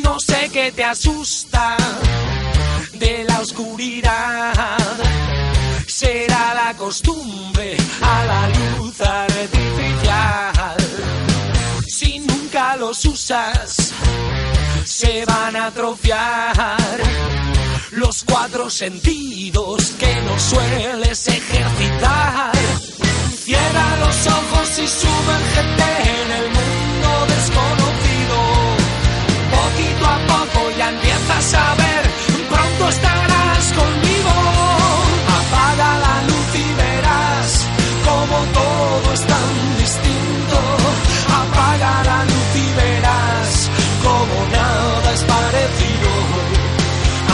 [0.00, 1.76] No sé qué te asusta
[2.94, 4.54] de la oscuridad.
[5.86, 10.76] Será la costumbre a la luz artificial.
[11.86, 13.92] Si nunca los usas,
[14.84, 17.00] se van a atrofiar
[17.90, 22.52] los cuatro sentidos que no sueles ejercitar.
[23.44, 25.90] Cierra los ojos y sumérgete
[26.22, 27.81] en el mundo desconocido.
[31.42, 32.04] Empiezas a ver,
[32.50, 34.34] pronto estarás conmigo.
[35.40, 37.66] Apaga la luz y verás
[38.04, 40.58] como todo es tan distinto.
[41.42, 43.70] Apaga la luz y verás
[44.02, 46.10] como nada es parecido.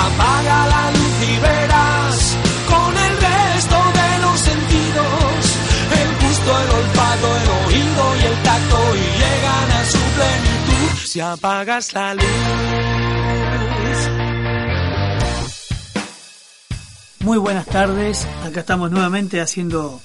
[0.06, 5.42] Apaga la luz y verás con el resto de los sentidos.
[6.00, 11.20] El gusto, el olfato, el oído y el tacto y llegan a su plenitud si
[11.20, 13.67] apagas la luz.
[17.28, 20.00] Muy buenas tardes, acá estamos nuevamente haciendo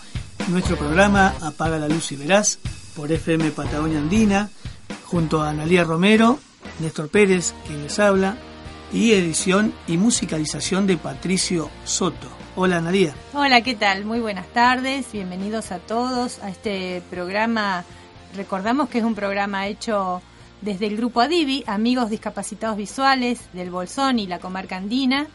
[0.50, 2.60] nuestro programa Apaga la Luz y Verás
[2.98, 4.50] por FM Patagonia Andina,
[5.06, 6.38] junto a Analía Romero,
[6.80, 8.36] Néstor Pérez, quien les habla,
[8.92, 12.28] y edición y musicalización de Patricio Soto.
[12.58, 13.14] Hola Analía.
[13.32, 14.04] Hola, ¿qué tal?
[14.04, 17.86] Muy buenas tardes, bienvenidos a todos a este programa.
[18.36, 20.22] Recordamos que es un programa hecho
[20.60, 25.30] desde el grupo Adivi, Amigos Discapacitados Visuales del Bolsón y la comarca andina,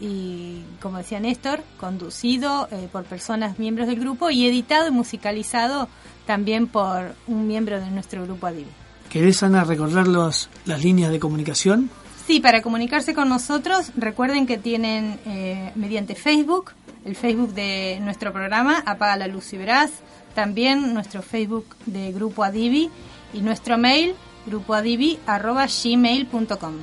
[0.00, 5.88] y como decía Néstor, conducido eh, por personas miembros del grupo y editado y musicalizado
[6.26, 8.70] también por un miembro de nuestro grupo Adivi.
[9.10, 11.88] ¿Querés, Ana, recordar los, las líneas de comunicación?
[12.26, 16.72] Sí, para comunicarse con nosotros, recuerden que tienen eh, mediante Facebook,
[17.06, 19.90] el Facebook de nuestro programa, Apaga la Luz y Verás,
[20.34, 22.90] también nuestro Facebook de Grupo Adivi
[23.32, 24.14] y nuestro mail,
[24.46, 26.74] grupoadivi.gmail.com.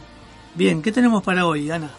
[0.55, 1.91] Bien, ¿qué tenemos para hoy, Ana?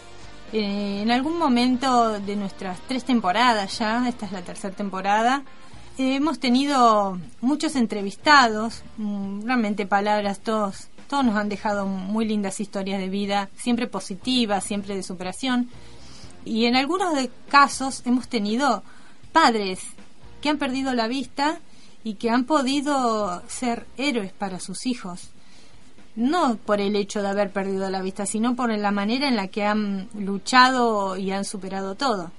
[0.52, 5.42] Eh, en algún momento de nuestras tres temporadas ya, esta es la tercera temporada,
[5.98, 12.60] eh, hemos tenido muchos entrevistados, mm, realmente palabras, todos, todos nos han dejado muy lindas
[12.60, 15.68] historias de vida, siempre positivas, siempre de superación.
[16.44, 18.84] Y en algunos de casos hemos tenido
[19.32, 19.80] padres
[20.40, 21.58] que han perdido la vista
[22.04, 25.30] y que han podido ser héroes para sus hijos
[26.16, 29.48] no por el hecho de haber perdido la vista, sino por la manera en la
[29.48, 32.32] que han luchado y han superado todo.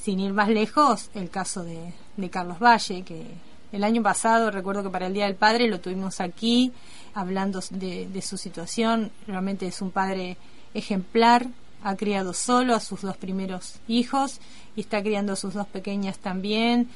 [0.00, 3.26] Sin ir más lejos, el caso de, de Carlos Valle, que
[3.72, 6.72] el año pasado, recuerdo que para el Día del Padre lo tuvimos aquí,
[7.12, 9.10] hablando de, de su situación.
[9.26, 10.38] Realmente es un padre
[10.72, 11.48] ejemplar,
[11.82, 14.40] ha criado solo a sus dos primeros hijos
[14.76, 16.88] y está criando a sus dos pequeñas también.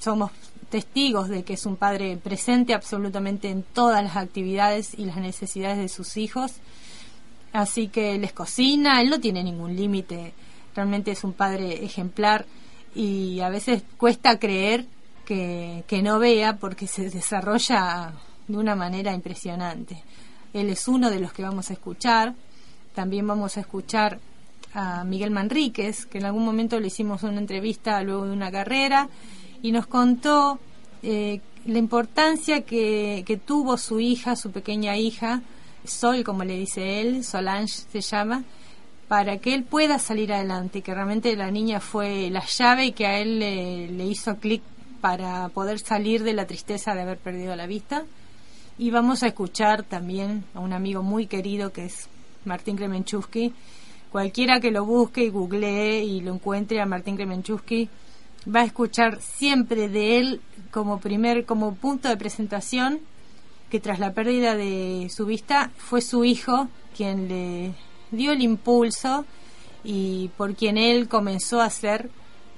[0.00, 0.30] Somos
[0.70, 5.78] testigos de que es un padre presente absolutamente en todas las actividades y las necesidades
[5.78, 6.52] de sus hijos.
[7.52, 10.32] Así que les cocina, él no tiene ningún límite,
[10.74, 12.46] realmente es un padre ejemplar
[12.94, 14.86] y a veces cuesta creer
[15.26, 18.12] que, que no vea porque se desarrolla
[18.46, 20.02] de una manera impresionante.
[20.52, 22.34] Él es uno de los que vamos a escuchar.
[22.94, 24.18] También vamos a escuchar
[24.74, 29.08] a Miguel Manríquez, que en algún momento le hicimos una entrevista luego de una carrera
[29.62, 30.58] y nos contó
[31.02, 35.42] eh, la importancia que, tuvo su hija, su pequeña hija,
[35.84, 38.44] Sol, como le dice él, Solange se llama,
[39.08, 43.06] para que él pueda salir adelante, que realmente la niña fue la llave y que
[43.06, 44.62] a él le, le hizo clic
[45.00, 48.04] para poder salir de la tristeza de haber perdido la vista.
[48.78, 52.08] Y vamos a escuchar también a un amigo muy querido que es
[52.44, 53.52] Martín Kremenchusky.
[54.12, 57.88] Cualquiera que lo busque y googlee y lo encuentre a Martín Kremenchusky,
[58.46, 60.40] va a escuchar siempre de él
[60.70, 63.00] como primer como punto de presentación
[63.70, 67.74] que tras la pérdida de su vista fue su hijo quien le
[68.10, 69.24] dio el impulso
[69.84, 72.10] y por quien él comenzó a ser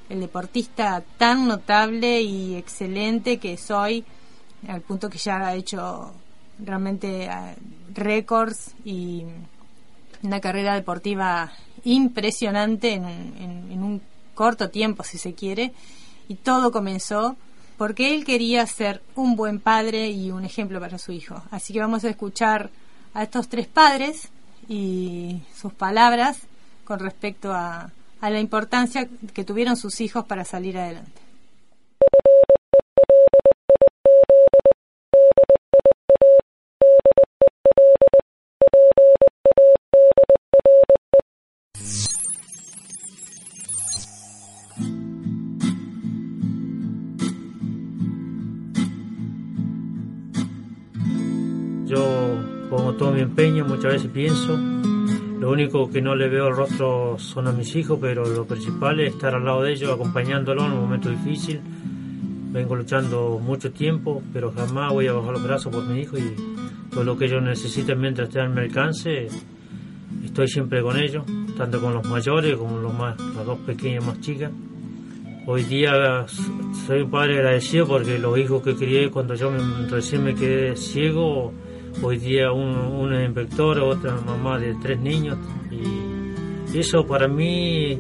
[0.08, 4.04] el deportista tan notable y excelente que soy
[4.68, 6.12] al punto que ya ha hecho
[6.58, 9.24] realmente uh, récords y
[10.22, 11.52] una carrera deportiva
[11.84, 14.00] impresionante en, en, en un
[14.34, 15.72] corto tiempo, si se quiere,
[16.28, 17.36] y todo comenzó
[17.76, 21.42] porque él quería ser un buen padre y un ejemplo para su hijo.
[21.50, 22.70] Así que vamos a escuchar
[23.14, 24.28] a estos tres padres
[24.68, 26.38] y sus palabras
[26.84, 27.90] con respecto a,
[28.20, 31.20] la importancia que tuvieron sus hijos para salir adelante.
[51.92, 52.38] Yo
[52.70, 54.58] pongo todo mi empeño, muchas veces pienso.
[55.38, 58.98] Lo único que no le veo el rostro son a mis hijos, pero lo principal
[59.00, 61.60] es estar al lado de ellos, acompañándolos en un momento difícil.
[62.50, 66.34] Vengo luchando mucho tiempo, pero jamás voy a bajar los brazos por mi hijo y
[66.90, 69.28] todo lo que ellos necesiten mientras estén al mi alcance,
[70.24, 71.26] estoy siempre con ellos,
[71.58, 74.50] tanto con los mayores como los más, las dos pequeñas más chicas.
[75.46, 76.24] Hoy día
[76.86, 79.52] soy un padre agradecido porque los hijos que crié cuando yo
[79.90, 81.52] recién me quedé ciego,
[82.02, 85.38] hoy día un- una inspectora, otra mamá de tres niños
[85.70, 87.98] y eso para mí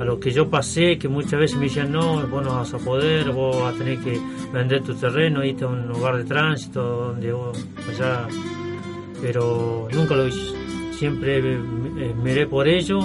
[0.00, 2.78] a lo que yo pasé, que muchas veces me decían no, vos no vas a
[2.78, 4.18] poder, vos vas a tener que
[4.52, 7.56] vender tu terreno, irte a un lugar de tránsito donde vos
[7.88, 8.26] allá
[9.22, 10.52] pero nunca lo hice.
[10.92, 11.40] Siempre
[12.22, 12.98] miré por ello.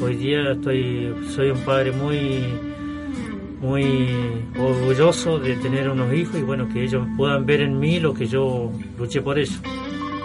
[0.00, 2.42] Hoy día estoy, soy un padre muy,
[3.60, 8.12] muy orgulloso de tener unos hijos y bueno, que ellos puedan ver en mí lo
[8.12, 9.60] que yo luché por ellos.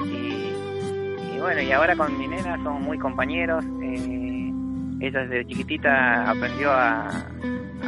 [0.06, 3.64] y, bueno, y ahora con mi nena somos muy compañeros.
[3.82, 4.52] eh,
[5.00, 7.10] ella desde chiquitita aprendió a,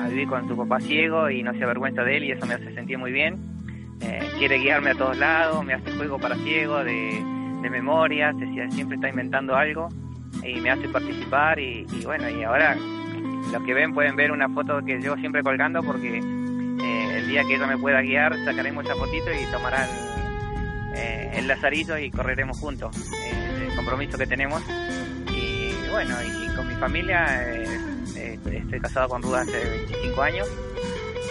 [0.09, 2.73] vivir con su papá ciego y no se avergüenza de él y eso me hace
[2.73, 3.37] sentir muy bien.
[4.01, 7.23] Eh, quiere guiarme a todos lados, me hace juego para ciego de,
[7.61, 9.89] de memorias, decía, siempre está inventando algo
[10.43, 12.75] y me hace participar y bueno, y ahora
[13.51, 17.43] los que ven pueden ver una foto que yo siempre colgando porque eh, el día
[17.43, 19.87] que ella me pueda guiar sacaremos esa fotito y tomarán
[20.95, 22.95] eh, el lazarillo y correremos juntos.
[23.13, 24.61] Eh, el compromiso que tenemos.
[25.31, 30.47] Y bueno, y con mi familia, eh, estoy casado con Ruda hace 25 años.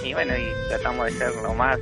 [0.05, 1.79] Y bueno, y tratamos de ser lo más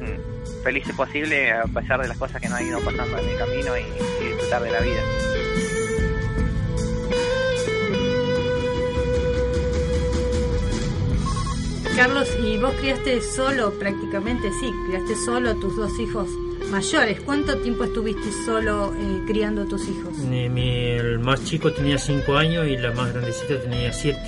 [0.63, 3.73] felices posible a pesar de las cosas que nos han ido pasando en el camino
[3.79, 5.01] y disfrutar de la vida.
[12.01, 14.51] Carlos, ¿y vos criaste solo prácticamente?
[14.59, 16.29] Sí, criaste solo a tus dos hijos
[16.71, 17.21] mayores.
[17.21, 20.17] ¿Cuánto tiempo estuviste solo eh, criando a tus hijos?
[20.19, 24.19] Mi- mi- el más chico tenía 5 años y la más grandecita tenía 7.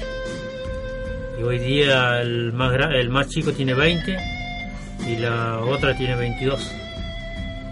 [1.38, 4.18] Y hoy día el más, gra- el más chico tiene 20
[5.08, 6.70] y la otra tiene 22.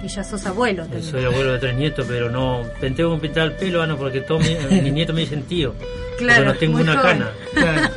[0.02, 1.02] Y ya sos abuelo también.
[1.02, 4.40] Soy abuelo de tres nietos, pero no tengo que pintar el pelo, no, porque todos
[4.48, 5.74] mis, mis nietos me dicen tío.
[6.16, 7.18] Claro, porque no tengo una joven.
[7.18, 7.30] cana.
[7.52, 7.89] Claro.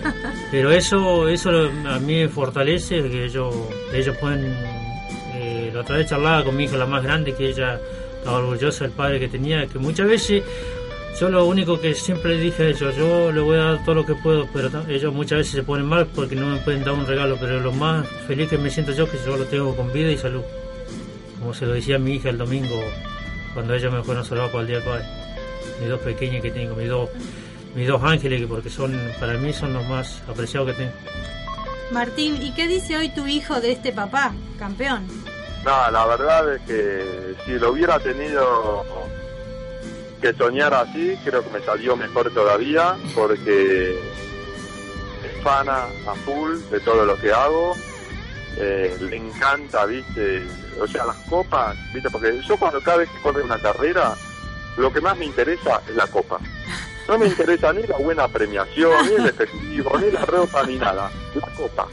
[0.54, 3.56] Pero eso eso a mí me fortalece, que ellos,
[3.92, 4.56] ellos pueden...
[5.34, 7.80] eh, la otra vez charlaba con mi hija, la más grande, que ella
[8.20, 10.44] estaba orgullosa del padre que tenía, que muchas veces
[11.20, 13.96] yo lo único que siempre le dije a ellos, yo le voy a dar todo
[13.96, 16.94] lo que puedo, pero ellos muchas veces se ponen mal porque no me pueden dar
[16.94, 19.76] un regalo, pero lo más feliz que me siento yo es que yo lo tengo
[19.76, 20.44] con vida y salud.
[21.40, 22.80] Como se lo decía a mi hija el domingo
[23.56, 25.06] cuando ella me fue a saludar para el día del padre.
[25.80, 27.10] Mis dos pequeñas que tengo, mis dos,
[27.76, 30.94] mis dos ángeles, que porque son para mí son los más apreciados que tengo.
[31.92, 35.06] Martín, ¿y qué dice hoy tu hijo de este papá, campeón?
[35.64, 38.84] No, la verdad es que si lo hubiera tenido
[40.22, 46.80] que soñar así, creo que me salió mejor todavía, porque es fana a full de
[46.80, 47.76] todo lo que hago.
[48.58, 50.44] Eh, le encanta, viste,
[50.80, 54.16] o sea, las copas, viste, porque yo cuando cada vez que corre una carrera,
[54.78, 56.40] lo que más me interesa es la copa.
[57.08, 61.12] No me interesa ni la buena premiación, ni el efectivo, ni la ropa, ni nada.
[61.36, 61.88] La copa.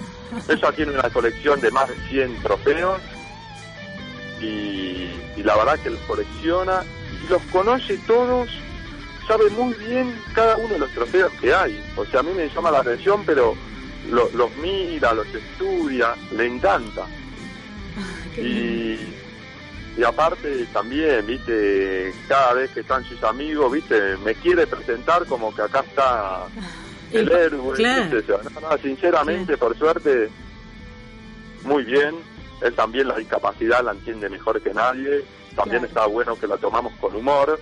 [0.49, 3.01] Ella tiene una colección de más de 100 trofeos
[4.41, 6.85] y, y la verdad que los colecciona
[7.25, 8.49] y los conoce todos,
[9.27, 11.83] sabe muy bien cada uno de los trofeos que hay.
[11.97, 13.55] O sea, a mí me llama la atención, pero
[14.11, 17.07] lo- los mira, los estudia, le encanta.
[18.39, 18.97] Y,
[19.97, 25.55] y aparte también, viste, cada vez que están sus amigos, viste, me quiere presentar como
[25.55, 26.47] que acá está
[27.13, 27.75] el El- héroe.
[27.75, 28.17] claro.
[28.17, 28.33] ¿viste?
[28.55, 30.29] No, no, sinceramente, por suerte,
[31.65, 32.15] muy bien.
[32.63, 35.25] Él también la discapacidad la entiende mejor que nadie.
[35.57, 35.87] También Claro.
[35.87, 37.59] está bueno que la tomamos con humor.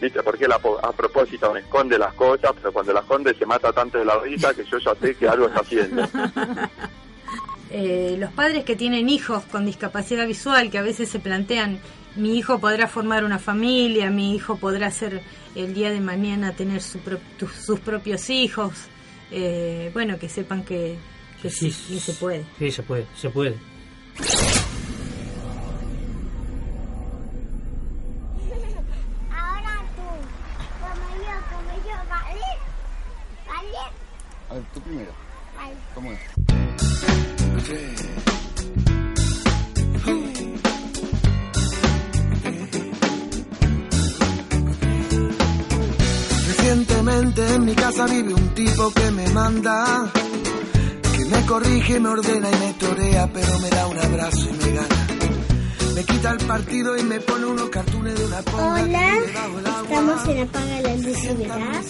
[0.00, 0.22] ¿Viste?
[0.22, 3.98] Porque él a, propósito me esconde las cosas, pero cuando la esconde se mata tanto
[3.98, 6.02] de la risa que yo ya sé que algo está haciendo.
[7.70, 11.78] Eh, los padres que tienen hijos con discapacidad visual, que a veces se plantean,
[12.16, 15.20] mi hijo podrá formar una familia, mi hijo podrá ser
[15.54, 18.72] el día de mañana tener su pro- tu- sus propios hijos,
[19.30, 20.96] eh, bueno, que sepan que,
[21.42, 22.44] que sí, sí se puede.
[22.58, 23.56] Sí, se puede, se puede.
[29.30, 30.02] Ahora tú,
[30.80, 32.48] como yo, como yo, ¿vale?
[33.46, 33.78] ¿Vale?
[34.50, 35.12] A ver, tú primero.
[35.56, 35.74] Vale.
[35.94, 37.37] ¿Cómo es?
[46.46, 50.10] Recientemente en mi casa vive un tipo que me manda,
[51.16, 54.72] que me corrige, me ordena y me torea, pero me da un abrazo y me
[54.72, 55.06] gana.
[55.94, 58.82] Me quita el partido y me pone unos cartones de una ponga.
[58.82, 59.14] Hola,
[59.82, 61.86] estamos en Apaga la Verás.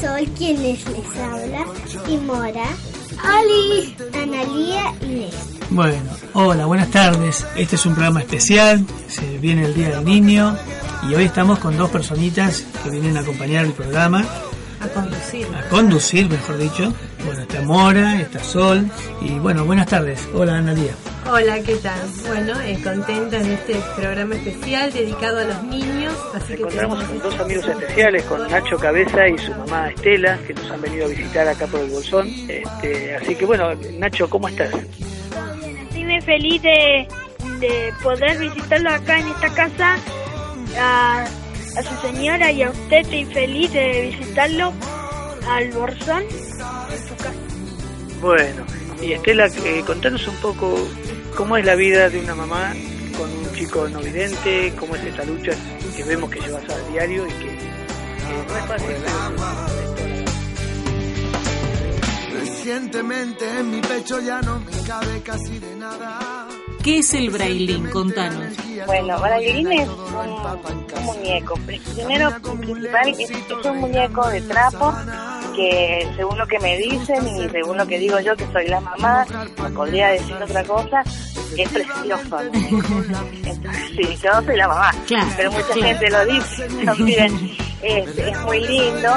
[0.00, 1.64] Soy quien les, les habla
[2.08, 2.66] y Mora.
[3.24, 5.28] Oli, Analía y.
[5.70, 7.46] Bueno, hola, buenas tardes.
[7.56, 10.56] Este es un programa especial, se viene el Día del Niño
[11.08, 14.24] y hoy estamos con dos personitas que vienen a acompañar el programa,
[14.80, 15.46] A conducir.
[15.54, 16.92] a conducir, mejor dicho.
[17.24, 20.20] Bueno, está Mora, está Sol y bueno, buenas tardes.
[20.34, 20.92] Hola, Analía.
[21.30, 22.00] Hola, ¿qué tal?
[22.26, 26.14] Bueno, eh, contenta en este programa especial dedicado a los niños.
[26.34, 30.52] Así que encontramos con dos amigos especiales, con Nacho Cabeza y su mamá Estela, que
[30.52, 32.28] nos han venido a visitar acá por el Bolsón.
[32.48, 34.72] Este, así que bueno, Nacho, ¿cómo estás?
[34.74, 37.08] Estoy muy feliz de,
[37.60, 39.96] de poder visitarlo acá en esta casa,
[40.78, 42.98] a, a su señora y a usted.
[42.98, 44.72] Estoy feliz de visitarlo
[45.48, 47.32] al Borzón en su casa.
[48.20, 48.64] Bueno,
[49.00, 50.76] y Estela, eh, contanos un poco
[51.36, 52.72] cómo es la vida de una mamá
[53.16, 55.52] con un chico no vidente, cómo es esta lucha
[55.96, 58.96] que vemos que llevas a diario y que, que no es fácil.
[62.32, 66.48] Recientemente en mi pecho ya no me cabe casi de nada.
[66.82, 67.88] ¿Qué es el brailín?
[67.90, 68.56] Contanos.
[68.86, 71.54] Bueno, Brailín es un, un muñeco.
[71.94, 74.92] Primero, principal, es, es un muñeco de trapo
[75.54, 78.80] que según lo que me dicen y según lo que digo yo, que soy la
[78.80, 79.26] mamá,
[79.62, 81.02] me podría decir otra cosa,
[81.56, 82.38] es precioso.
[82.40, 85.82] Entonces, sí, yo soy la mamá, Claro, pero mucha claro.
[85.82, 87.56] gente lo dice también.
[87.82, 89.10] Es, es muy lindo.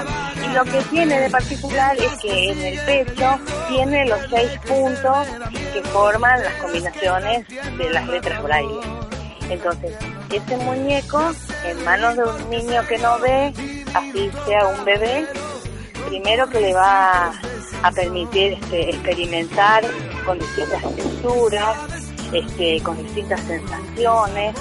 [0.43, 3.39] Y lo que tiene de particular es que en el pecho
[3.69, 5.27] tiene los seis puntos
[5.73, 7.45] que forman las combinaciones
[7.77, 8.79] de las letras braille.
[9.49, 9.95] Entonces,
[10.31, 11.31] ese muñeco
[11.63, 13.53] en manos de un niño que no ve,
[13.93, 15.27] así sea un bebé,
[16.07, 17.33] primero que le va
[17.83, 19.83] a permitir este, experimentar
[20.25, 21.77] con distintas texturas,
[22.33, 24.55] este, con distintas sensaciones,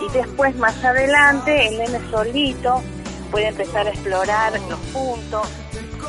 [0.00, 2.82] y después más adelante el nene solito
[3.30, 5.48] puede empezar a explorar los puntos,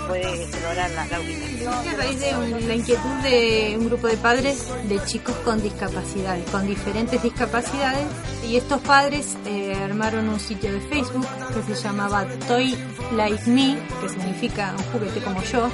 [0.09, 1.73] puede explorar la, la ubicación.
[1.73, 6.65] a raíz de la inquietud de un grupo de padres de chicos con discapacidades, con
[6.65, 8.05] diferentes discapacidades,
[8.47, 12.75] y estos padres eh, armaron un sitio de Facebook que se llamaba Toy
[13.15, 15.69] Like Me, que significa un juguete como yo,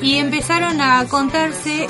[0.00, 1.86] y empezaron a contarse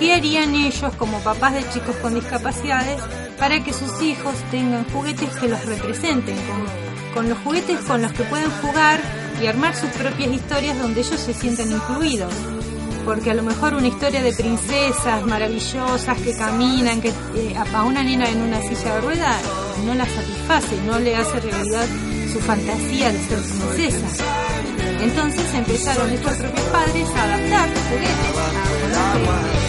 [0.00, 3.00] qué harían ellos como papás de chicos con discapacidades
[3.38, 8.12] para que sus hijos tengan juguetes que los representen, con, con los juguetes con los
[8.12, 9.00] que pueden jugar
[9.42, 12.32] y armar sus propias historias donde ellos se sienten incluidos.
[13.04, 18.02] Porque a lo mejor una historia de princesas maravillosas que caminan, que eh, a una
[18.02, 19.42] nena en una silla de ruedas
[19.86, 21.86] no la satisface, no le hace realidad
[22.32, 24.24] su fantasía de ser princesa.
[25.00, 29.68] Entonces empezaron estos propios padres a adaptar juguetes a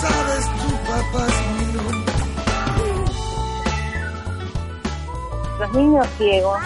[0.00, 1.49] sabes tu papá
[5.60, 6.58] Los niños ciegos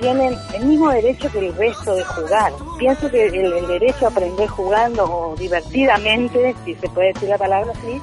[0.00, 2.54] tienen el mismo derecho que el resto de jugar.
[2.78, 7.70] Pienso que el, derecho a aprender jugando o divertidamente, si se puede decir la palabra
[7.76, 8.00] así,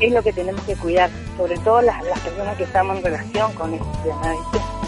[0.00, 3.52] es lo que tenemos que cuidar, sobre todo las, las personas que estamos en relación
[3.52, 4.83] con este tema.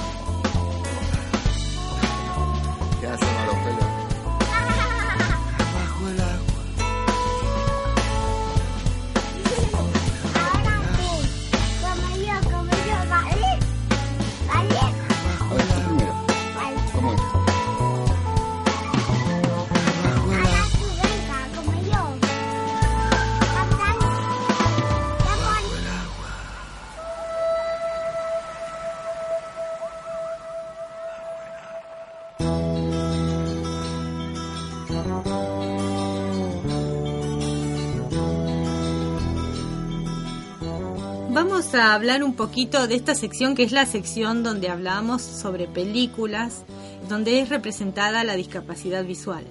[41.77, 46.65] A hablar un poquito de esta sección que es la sección donde hablamos sobre películas,
[47.09, 49.45] donde es representada la discapacidad visual.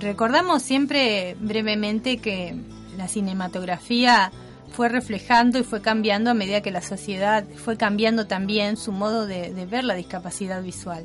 [0.00, 2.56] Recordamos siempre brevemente que
[2.96, 4.32] la cinematografía
[4.72, 9.26] fue reflejando y fue cambiando a medida que la sociedad fue cambiando también su modo
[9.26, 11.04] de, de ver la discapacidad visual.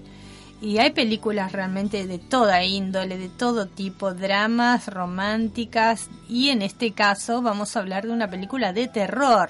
[0.62, 6.94] Y hay películas realmente de toda índole, de todo tipo, dramas, románticas y en este
[6.94, 9.50] caso vamos a hablar de una película de terror.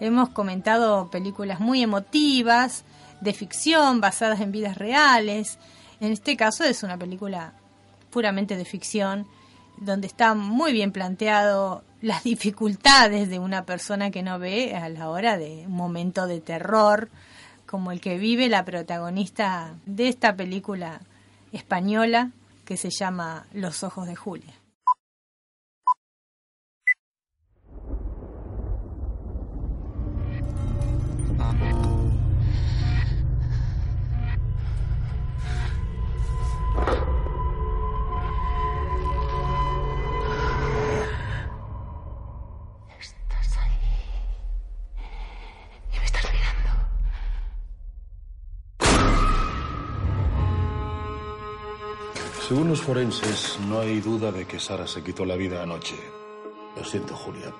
[0.00, 2.84] Hemos comentado películas muy emotivas,
[3.20, 5.58] de ficción, basadas en vidas reales.
[6.00, 7.54] En este caso es una película
[8.10, 9.26] puramente de ficción,
[9.78, 15.08] donde está muy bien planteado las dificultades de una persona que no ve a la
[15.08, 17.08] hora de un momento de terror
[17.66, 21.00] como el que vive la protagonista de esta película
[21.52, 22.30] española
[22.64, 24.54] que se llama Los ojos de Julia.
[52.54, 55.96] Según los forenses, no hay duda de que Sara se quitó la vida anoche.
[56.76, 57.52] Lo siento, Julia.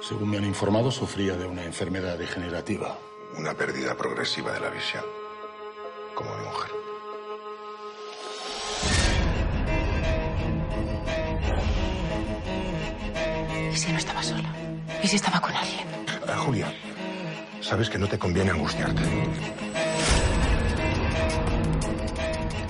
[0.00, 2.98] Según me han informado, sufría de una enfermedad degenerativa.
[3.36, 5.04] Una pérdida progresiva de la visión.
[6.14, 6.85] Como mi mujer.
[13.76, 14.48] ¿Y si no estaba sola?
[15.02, 15.86] ¿Y si estaba con alguien?
[16.26, 16.72] Ah, Julia,
[17.60, 19.02] sabes que no te conviene angustiarte.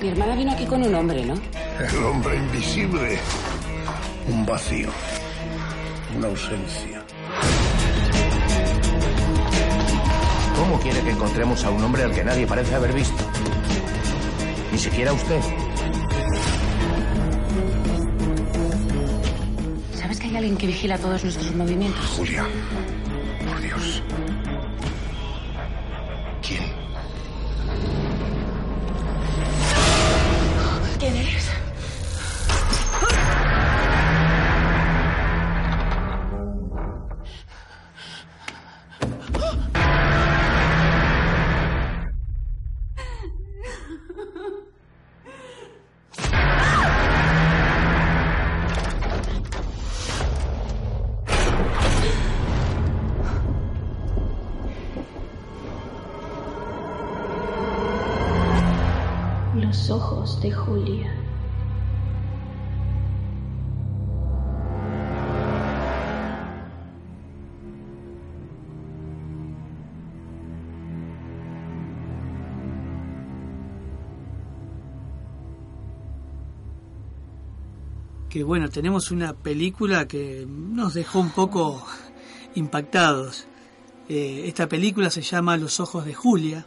[0.00, 1.34] Mi hermana vino aquí con un hombre, ¿no?
[1.78, 3.20] El hombre invisible.
[4.28, 4.88] Un vacío.
[6.16, 7.00] Una ausencia.
[10.56, 13.24] ¿Cómo quiere que encontremos a un hombre al que nadie parece haber visto?
[14.72, 15.40] Ni siquiera usted.
[20.36, 22.04] Alguien que vigila todos nuestros movimientos?
[22.16, 22.44] Julia,
[23.46, 24.02] por Dios.
[60.52, 61.26] Julia.
[78.36, 81.82] que bueno, tenemos una película que nos dejó un poco
[82.54, 83.46] impactados.
[84.10, 86.66] Eh, esta película se llama Los ojos de Julia,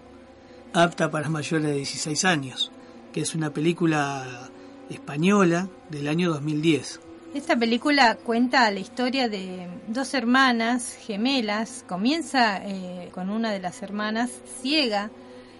[0.74, 2.72] apta para mayores de 16 años,
[3.12, 4.50] que es una película
[4.90, 7.00] española del año 2010.
[7.34, 11.86] Esta película cuenta la historia de dos hermanas gemelas.
[11.88, 15.12] Comienza eh, con una de las hermanas ciega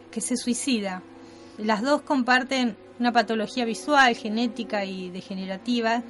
[0.10, 1.04] que se suicida.
[1.60, 6.02] Las dos comparten una patología visual, genética y degenerativa,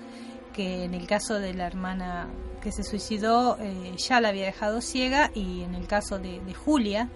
[0.53, 2.29] que en el caso de la hermana
[2.61, 6.53] que se suicidó eh, ya la había dejado ciega y en el caso de, de
[6.53, 7.09] Julia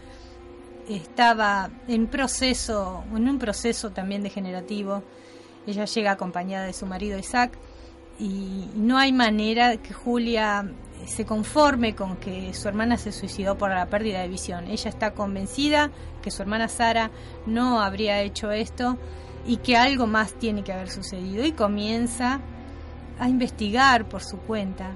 [0.90, 5.04] estaba en proceso, en un proceso también degenerativo.
[5.66, 7.58] Ella llega acompañada de su marido Isaac
[8.20, 10.70] y no hay manera que Julia
[11.06, 14.68] se conforme con que su hermana se suicidó por la pérdida de visión.
[14.68, 15.92] Ella está convencida
[16.22, 17.12] que su hermana Sara
[17.46, 18.98] no habría hecho esto
[19.46, 22.40] y que algo más tiene que haber sucedido y comienza
[23.20, 24.92] a investigar por su cuenta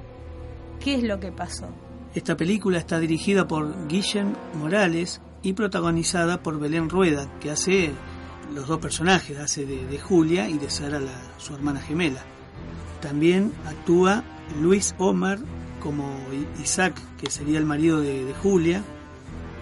[0.79, 1.69] qué es lo que pasó.
[2.13, 7.91] Esta película está dirigida por Guillem Morales y protagonizada por Belén Rueda, que hace
[8.53, 12.21] los dos personajes, hace de, de Julia y de Sara, la, su hermana gemela.
[13.01, 14.23] También actúa
[14.61, 15.39] Luis Omar
[15.79, 16.17] como
[16.61, 18.83] Isaac, que sería el marido de, de Julia.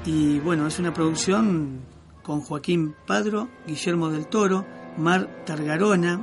[0.05, 1.79] Y bueno, es una producción
[2.23, 4.65] con Joaquín Padro, Guillermo del Toro,
[4.97, 6.21] Mar Targarona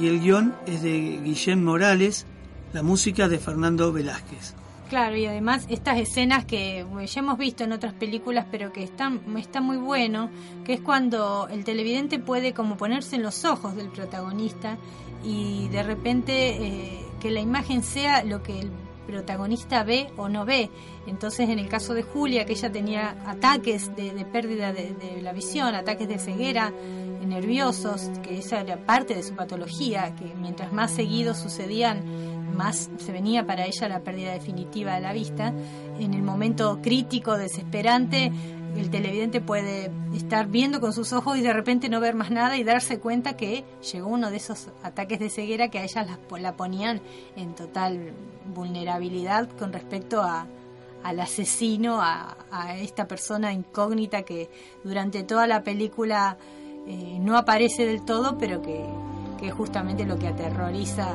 [0.00, 2.26] y el guion es de Guillem Morales,
[2.72, 4.54] la música de Fernando Velázquez.
[4.88, 9.20] Claro, y además estas escenas que ya hemos visto en otras películas, pero que están
[9.36, 10.30] está muy bueno,
[10.64, 14.78] que es cuando el televidente puede como ponerse en los ojos del protagonista
[15.22, 18.70] y de repente eh, que la imagen sea lo que el
[19.06, 20.70] protagonista ve o no ve.
[21.06, 25.32] Entonces, en el caso de Julia, que ella tenía ataques de, pérdida de, de, la
[25.32, 26.72] visión, ataques de ceguera
[27.28, 32.02] nerviosos, que esa era parte de su patología, que mientras más seguidos sucedían,
[32.54, 35.52] más se venía para ella la pérdida definitiva de la vista.
[35.98, 38.32] En el momento crítico, desesperante,
[38.76, 42.56] el televidente puede estar viendo con sus ojos y de repente no ver más nada
[42.56, 46.40] y darse cuenta que llegó uno de esos ataques de ceguera que a ellas las-
[46.40, 47.00] la ponían
[47.36, 48.12] en total
[48.54, 50.46] vulnerabilidad con respecto a,
[51.02, 54.48] al asesino, a, a esta persona incógnita que
[54.84, 56.36] durante toda la película
[56.86, 58.84] eh, no aparece del todo, pero que,
[59.38, 61.08] que es justamente lo que aterroriza.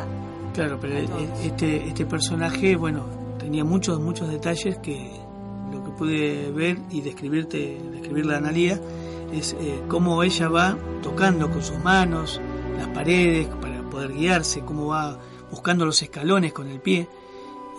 [0.53, 0.95] Claro, pero
[1.43, 3.05] este, este personaje, bueno,
[3.39, 5.11] tenía muchos, muchos detalles que
[5.71, 8.79] lo que pude ver y describirte, describirle a Analia
[9.33, 12.39] es eh, cómo ella va tocando con sus manos
[12.77, 15.17] las paredes para poder guiarse, cómo va
[15.49, 17.07] buscando los escalones con el pie.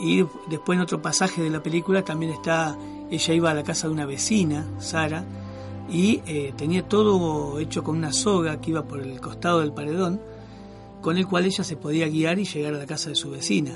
[0.01, 2.77] Y después en otro pasaje de la película también está,
[3.09, 5.25] ella iba a la casa de una vecina, Sara,
[5.89, 10.21] y eh, tenía todo hecho con una soga que iba por el costado del paredón,
[11.05, 13.73] con el cual ella se podía guiar y llegar a la casa de su vecina,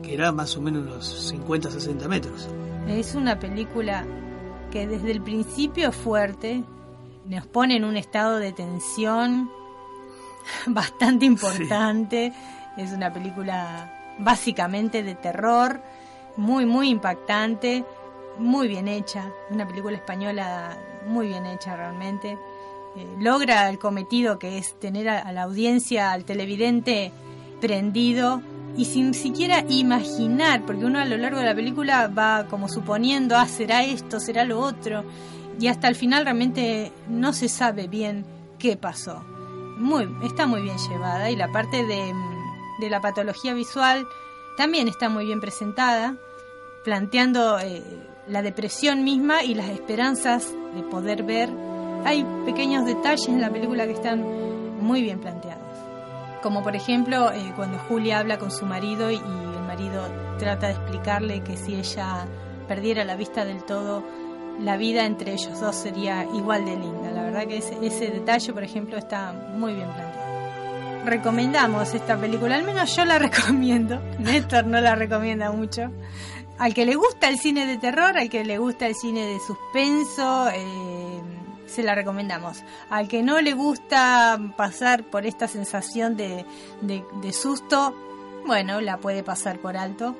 [0.00, 2.48] que era más o menos unos 50-60 metros.
[2.86, 4.06] Es una película
[4.70, 6.62] que desde el principio es fuerte,
[7.26, 9.50] nos pone en un estado de tensión
[10.68, 12.32] bastante importante.
[12.76, 15.82] Es una película básicamente de terror,
[16.36, 17.84] muy, muy impactante,
[18.38, 19.32] muy bien hecha.
[19.50, 22.38] Una película española muy bien hecha realmente.
[22.98, 27.12] Eh, logra el cometido que es tener a, la audiencia, al televidente
[27.60, 28.42] prendido
[28.76, 33.36] y sin siquiera imaginar, porque uno a lo largo de la película va como suponiendo,
[33.36, 35.04] ah, será esto, será lo otro,
[35.60, 38.24] y hasta el final realmente no se sabe bien
[38.58, 39.24] qué pasó.
[39.78, 42.12] Muy, está muy bien llevada y la parte de,
[42.80, 44.06] de la patología visual
[44.56, 46.16] también está muy bien presentada,
[46.84, 47.82] planteando eh,
[48.26, 51.48] la depresión misma y las esperanzas de poder ver.
[52.04, 54.24] Hay pequeños detalles en la película que están
[54.80, 55.62] muy bien planteados.
[56.42, 60.02] Como por ejemplo eh, cuando Julia habla con su marido y, el marido
[60.38, 62.26] trata de explicarle que si ella
[62.66, 64.02] perdiera la vista del todo,
[64.60, 67.10] la vida entre ellos dos sería igual de linda.
[67.10, 70.28] La verdad que ese, ese detalle, por ejemplo, está muy bien planteado.
[71.04, 74.00] Recomendamos esta película, al menos yo la recomiendo.
[74.18, 75.90] Néstor no la recomienda mucho.
[76.58, 79.38] Al que le gusta el cine de terror, al que le gusta el cine de
[79.38, 81.07] suspenso, eh,
[81.68, 82.64] se la recomendamos.
[82.90, 86.44] Al que no le gusta pasar por esta sensación de,
[86.82, 87.94] de, susto,
[88.46, 90.16] bueno, la puede pasar por alto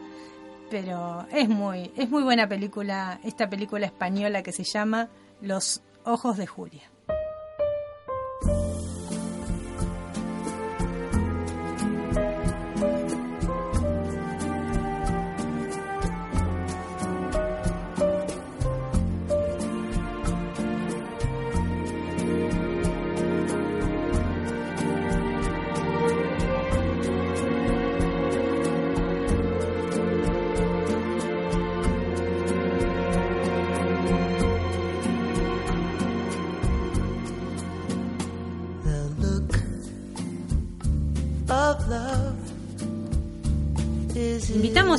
[0.70, 5.08] pero es muy es muy buena película esta película española que se llama
[5.40, 6.82] Los ojos de Julia.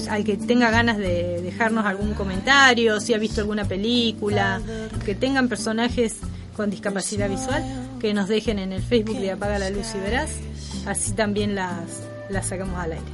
[0.09, 4.61] Al que tenga ganas de dejarnos algún comentario, si ha visto alguna película,
[5.05, 6.17] que tengan personajes
[6.55, 7.63] con discapacidad visual,
[7.99, 10.31] que nos dejen en el Facebook de Apaga la Luz y Verás,
[10.85, 13.05] así también las, las sacamos al aire.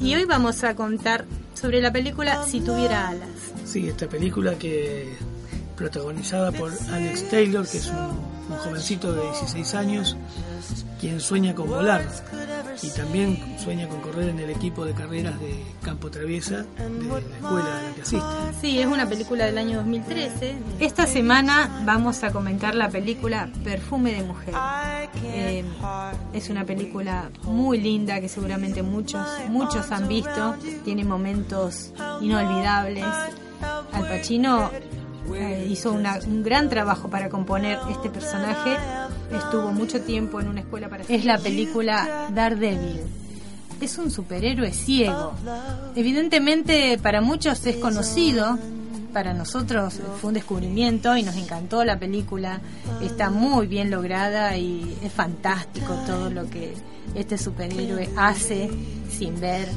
[0.00, 3.28] Y hoy vamos a contar sobre la película Si tuviera alas.
[3.66, 5.14] Sí, esta película que
[5.76, 10.16] protagonizada por Alex Taylor, que es un, un jovencito de 16 años,
[10.98, 12.02] quien sueña con volar
[12.82, 17.18] y también sueña con correr en el equipo de carreras de Campo Traviesa de la
[17.18, 18.26] escuela a la que asiste.
[18.60, 20.54] Sí, es una película del año 2013.
[20.80, 24.54] Esta semana vamos a comentar la película Perfume de Mujer.
[25.24, 25.64] Eh,
[26.32, 30.56] es una película muy linda que seguramente muchos, muchos han visto.
[30.84, 33.04] Tiene momentos inolvidables.
[33.92, 34.70] Al Pacino
[35.34, 38.76] eh, hizo una, un gran trabajo para componer este personaje.
[39.32, 41.04] Estuvo mucho tiempo en una escuela para...
[41.04, 43.00] Es la película Daredevil.
[43.80, 45.32] Es un superhéroe ciego.
[45.94, 48.58] Evidentemente para muchos es conocido,
[49.12, 52.60] para nosotros fue un descubrimiento y nos encantó la película.
[53.02, 56.74] Está muy bien lograda y es fantástico todo lo que
[57.14, 58.70] este superhéroe hace
[59.10, 59.68] sin ver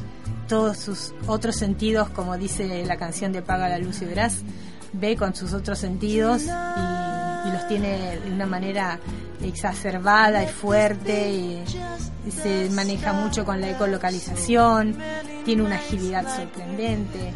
[0.48, 4.40] todos sus otros sentidos, como dice la canción de Paga la Luz y Verás,
[4.92, 6.50] ve con sus otros sentidos y,
[7.46, 9.00] y los tiene de una manera
[9.42, 11.64] exacerbada y fuerte y,
[12.28, 14.98] y se maneja mucho con la ecolocalización,
[15.46, 17.34] tiene una agilidad sorprendente.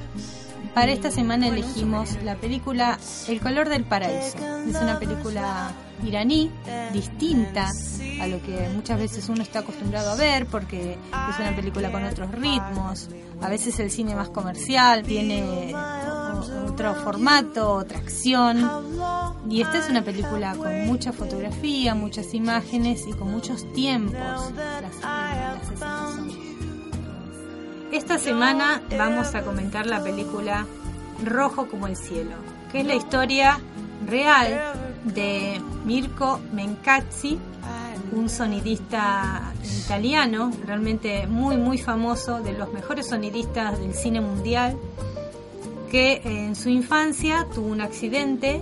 [0.78, 4.38] Para esta semana elegimos la película El color del paraíso.
[4.68, 5.72] Es una película
[6.06, 6.52] iraní,
[6.94, 7.72] distinta
[8.22, 12.04] a lo que muchas veces uno está acostumbrado a ver, porque es una película con
[12.04, 13.10] otros ritmos.
[13.42, 15.74] A veces el cine más comercial tiene
[16.68, 18.70] otro formato, otra acción.
[19.50, 24.54] Y esta es una película con mucha fotografía, muchas imágenes y con muchos tiempos.
[27.92, 30.66] Esta semana vamos a comentar la película
[31.24, 32.36] Rojo como el cielo,
[32.72, 33.60] que es la historia
[34.06, 34.60] real
[35.06, 37.40] de Mirko Mencazzi,
[38.12, 44.78] un sonidista italiano, realmente muy muy famoso, de los mejores sonidistas del cine mundial,
[45.92, 48.62] que en su infancia tuvo un accidente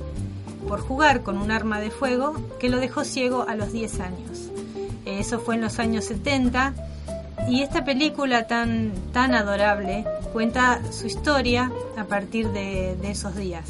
[0.68, 4.52] por jugar con un arma de fuego que lo dejó ciego a los 10 años.
[5.06, 6.74] Eso fue en los años 70
[7.50, 13.66] y esta película tan, tan adorable cuenta su historia a partir de, de esos días.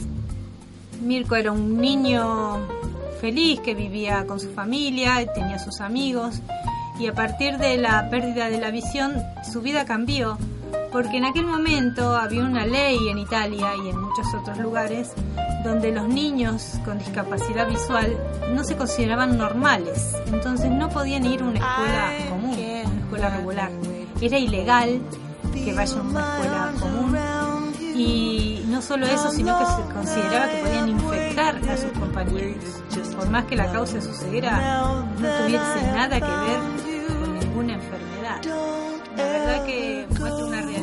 [1.01, 2.59] Mirko era un niño
[3.19, 6.41] feliz que vivía con su familia, tenía sus amigos
[6.99, 9.13] y a partir de la pérdida de la visión
[9.51, 10.37] su vida cambió
[10.95, 15.11] porque en aquel momento había una ley en Italia y en muchos otros lugares
[15.61, 18.17] donde los niños con discapacidad visual
[18.53, 23.71] no se consideraban normales, entonces no podían ir a una escuela común, una escuela regular.
[24.21, 25.01] Era ilegal
[25.53, 27.17] que vayan a una escuela común
[27.93, 32.63] y no solo eso, sino que se consideraba que podían infectar a sus compañeros,
[33.17, 37.73] por más que la causa de su ceguera no tuviese nada que ver con ninguna
[37.73, 38.41] enfermedad.
[39.17, 40.74] La verdad que muestra una realidad,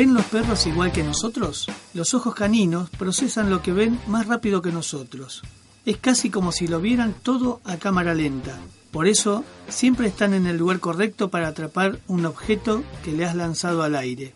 [0.00, 1.66] ¿Ven los perros igual que nosotros?
[1.92, 5.42] Los ojos caninos procesan lo que ven más rápido que nosotros.
[5.84, 8.56] Es casi como si lo vieran todo a cámara lenta.
[8.92, 13.34] Por eso, siempre están en el lugar correcto para atrapar un objeto que le has
[13.34, 14.32] lanzado al aire.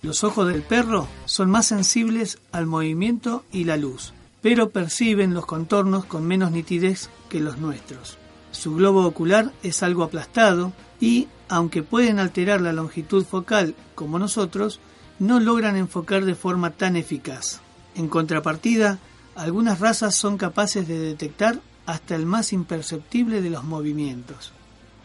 [0.00, 5.44] Los ojos del perro son más sensibles al movimiento y la luz, pero perciben los
[5.44, 8.16] contornos con menos nitidez que los nuestros.
[8.52, 14.78] Su globo ocular es algo aplastado y, aunque pueden alterar la longitud focal como nosotros,
[15.20, 17.60] no logran enfocar de forma tan eficaz.
[17.94, 18.98] En contrapartida,
[19.36, 24.52] algunas razas son capaces de detectar hasta el más imperceptible de los movimientos.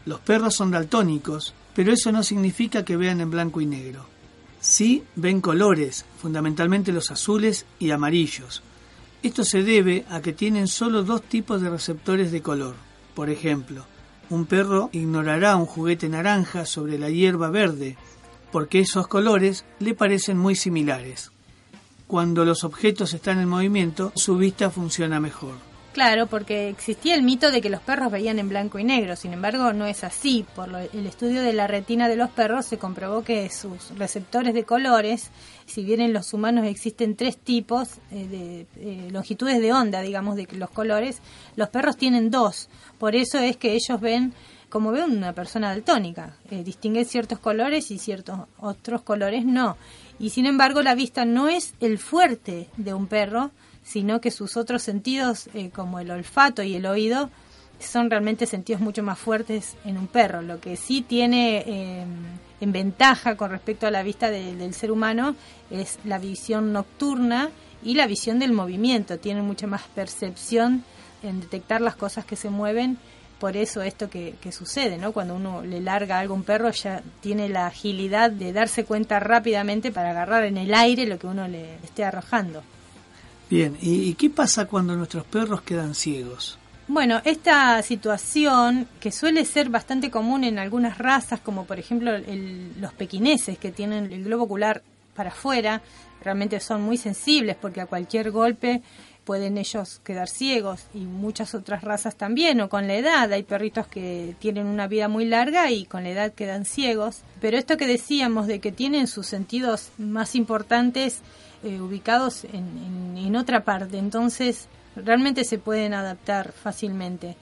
[0.06, 4.06] Los perros son daltónicos, pero eso no significa que vean en blanco y negro.
[4.60, 8.64] Sí ven colores, fundamentalmente los azules y amarillos.
[9.22, 12.76] Esto se debe a que tienen solo dos tipos de receptores de color.
[13.16, 13.86] Por ejemplo,
[14.30, 17.98] un perro ignorará un juguete naranja sobre la hierba verde,
[18.56, 21.30] porque esos colores le parecen muy similares.
[22.08, 25.56] Cuando los objetos están en movimiento, su vista funciona mejor.
[25.92, 29.34] Claro, porque existía el mito de que los perros veían en blanco y negro, sin
[29.34, 30.46] embargo no es así.
[30.56, 34.64] Por el estudio de la retina de los perros se comprobó que sus receptores de
[34.64, 35.32] colores,
[35.66, 40.38] si bien en los humanos existen tres tipos eh, de eh, longitudes de onda, digamos,
[40.38, 41.20] de los colores,
[41.58, 42.70] los perros tienen dos.
[43.00, 44.34] Por eso es que ellos ven
[44.76, 49.78] como ve una persona daltónica, eh, distingue ciertos colores y ciertos otros colores no.
[50.20, 53.52] Y sin embargo la vista no es el fuerte de un perro,
[53.84, 57.30] sino que sus otros sentidos, eh, como el olfato y el oído,
[57.80, 60.42] son realmente sentidos mucho más fuertes en un perro.
[60.42, 62.06] Lo que sí tiene eh,
[62.60, 65.38] en ventaja con respecto a la vista de- del ser humano
[65.72, 67.50] es la visión nocturna
[67.82, 69.20] y la visión del movimiento.
[69.20, 70.84] Tienen mucha más percepción
[71.24, 72.98] en detectar las cosas que se mueven.
[73.40, 75.12] Por eso esto que, que sucede, ¿no?
[75.12, 79.20] Cuando uno le larga algo a un perro ya tiene la agilidad de darse cuenta
[79.20, 82.64] rápidamente para agarrar en el aire lo que uno le esté arrojando.
[83.50, 86.58] Bien, ¿y, y qué pasa cuando nuestros perros quedan ciegos?
[86.88, 92.72] Bueno, esta situación que suele ser bastante común en algunas razas, como por ejemplo el-
[92.80, 94.82] los pequineses que tienen el globo ocular
[95.16, 95.82] para afuera,
[96.24, 98.82] realmente son muy sensibles porque a cualquier golpe
[99.26, 103.88] pueden ellos quedar ciegos y muchas otras razas también o con la edad hay perritos
[103.88, 107.88] que tienen una vida muy larga y con la edad quedan ciegos pero esto que
[107.88, 111.20] decíamos de que tienen sus sentidos más importantes
[111.64, 117.36] eh, ubicados en, en- en otra parte entonces realmente se pueden adaptar fácilmente.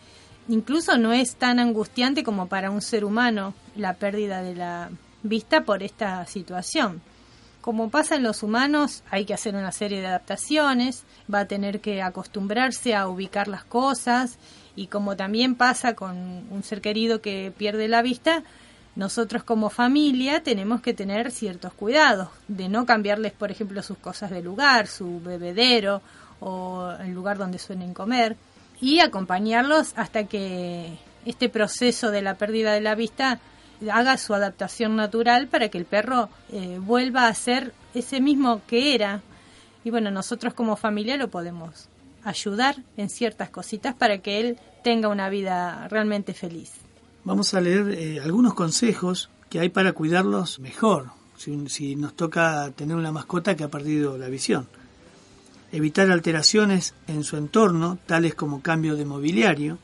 [0.48, 4.90] Incluso no es tan angustiante como para un ser humano la pérdida de la
[5.22, 7.02] vista por esta situación.
[7.64, 11.80] Como pasa en los humanos, hay que hacer una serie de adaptaciones, va a tener
[11.80, 14.38] que acostumbrarse a ubicar las cosas
[14.76, 16.18] y como también pasa con
[16.52, 18.44] un ser querido que pierde la vista,
[18.98, 24.30] nosotros como familia tenemos que tener ciertos cuidados de no cambiarles, por ejemplo, sus cosas
[24.30, 26.02] de lugar, su bebedero
[26.42, 28.36] o el lugar donde suelen comer
[28.82, 33.40] y acompañarlos hasta que este proceso de la pérdida de la vista
[33.92, 38.96] haga su adaptación natural para que el perro eh, vuelva a ser ese mismo que
[38.96, 39.22] era.
[39.84, 41.88] Y bueno, nosotros como familia lo podemos
[42.24, 46.72] ayudar en ciertas cositas para que él tenga una vida realmente feliz.
[47.24, 52.72] Vamos a leer eh, algunos consejos que hay para cuidarlos mejor, si, si nos toca
[52.76, 54.68] tener una mascota que ha perdido la visión.
[55.72, 59.80] Evitar alteraciones en su entorno, tales como cambio de mobiliario,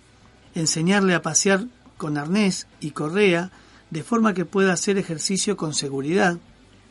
[0.54, 1.66] enseñarle a pasear
[1.98, 3.52] con arnés y correa
[3.90, 6.38] de forma que pueda hacer ejercicio con seguridad,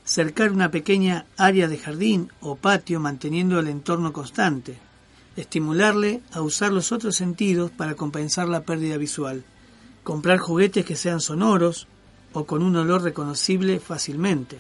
[0.05, 4.79] cercar una pequeña área de jardín o patio manteniendo el entorno constante,
[5.37, 9.45] estimularle a usar los otros sentidos para compensar la pérdida visual,
[10.03, 11.87] comprar juguetes que sean sonoros
[12.33, 14.59] o con un olor reconocible fácilmente,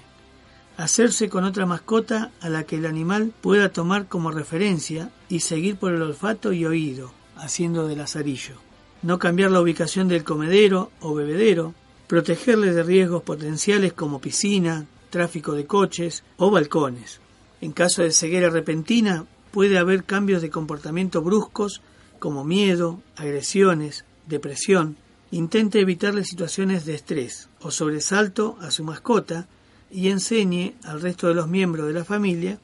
[0.77, 5.77] hacerse con otra mascota a la que el animal pueda tomar como referencia y seguir
[5.77, 8.55] por el olfato y oído, haciendo de lazarillo,
[9.03, 11.75] no cambiar la ubicación del comedero o bebedero,
[12.09, 17.21] protegerle de riesgos potenciales como piscina, tráfico de coches o balcones.
[17.61, 21.83] En caso de ceguera repentina, puede haber cambios de comportamiento bruscos
[22.19, 24.97] como miedo, agresiones, depresión.
[25.31, 29.47] Intente evitarle situaciones de estrés o sobresalto a su mascota
[29.91, 32.59] y enseñe al resto de los miembros de la familia,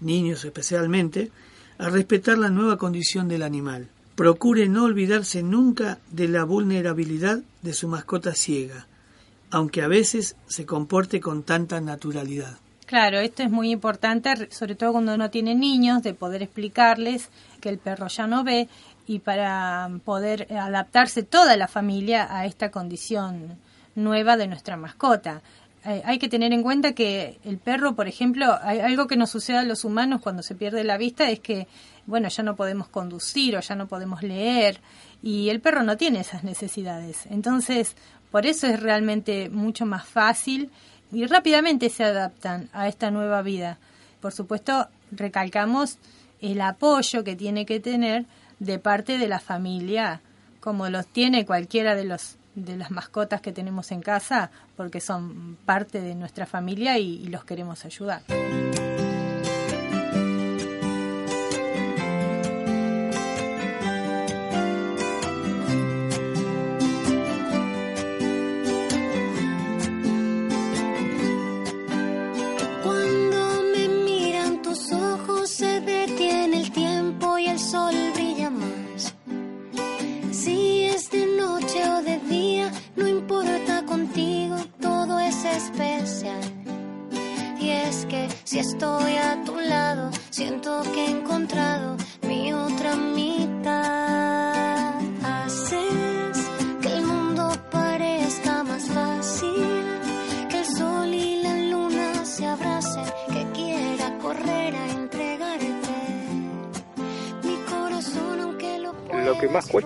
[0.00, 1.30] niños especialmente,
[1.78, 3.88] a respetar la nueva condición del animal.
[4.14, 8.86] Procure no olvidarse nunca de la vulnerabilidad de su mascota ciega
[9.50, 12.58] aunque a veces se comporte con tanta naturalidad.
[12.86, 17.28] Claro, esto es muy importante, sobre todo cuando uno tiene niños, de poder explicarles
[17.60, 18.68] que el perro ya no ve
[19.06, 23.58] y para poder adaptarse toda la familia a esta condición
[23.94, 25.42] nueva de nuestra mascota.
[25.84, 29.30] Eh, hay que tener en cuenta que el perro, por ejemplo, hay algo que nos
[29.30, 31.68] sucede a los humanos cuando se pierde la vista es que,
[32.06, 34.80] bueno, ya no podemos conducir o ya no podemos leer
[35.22, 37.26] y el perro no tiene esas necesidades.
[37.30, 37.96] Entonces,
[38.30, 40.70] por eso es realmente mucho más fácil
[41.12, 43.78] y rápidamente se adaptan a esta nueva vida.
[44.20, 45.98] Por supuesto, recalcamos
[46.40, 48.26] el apoyo que tiene que tener
[48.58, 50.20] de parte de la familia,
[50.60, 55.56] como los tiene cualquiera de los de las mascotas que tenemos en casa, porque son
[55.64, 58.22] parte de nuestra familia y, y los queremos ayudar.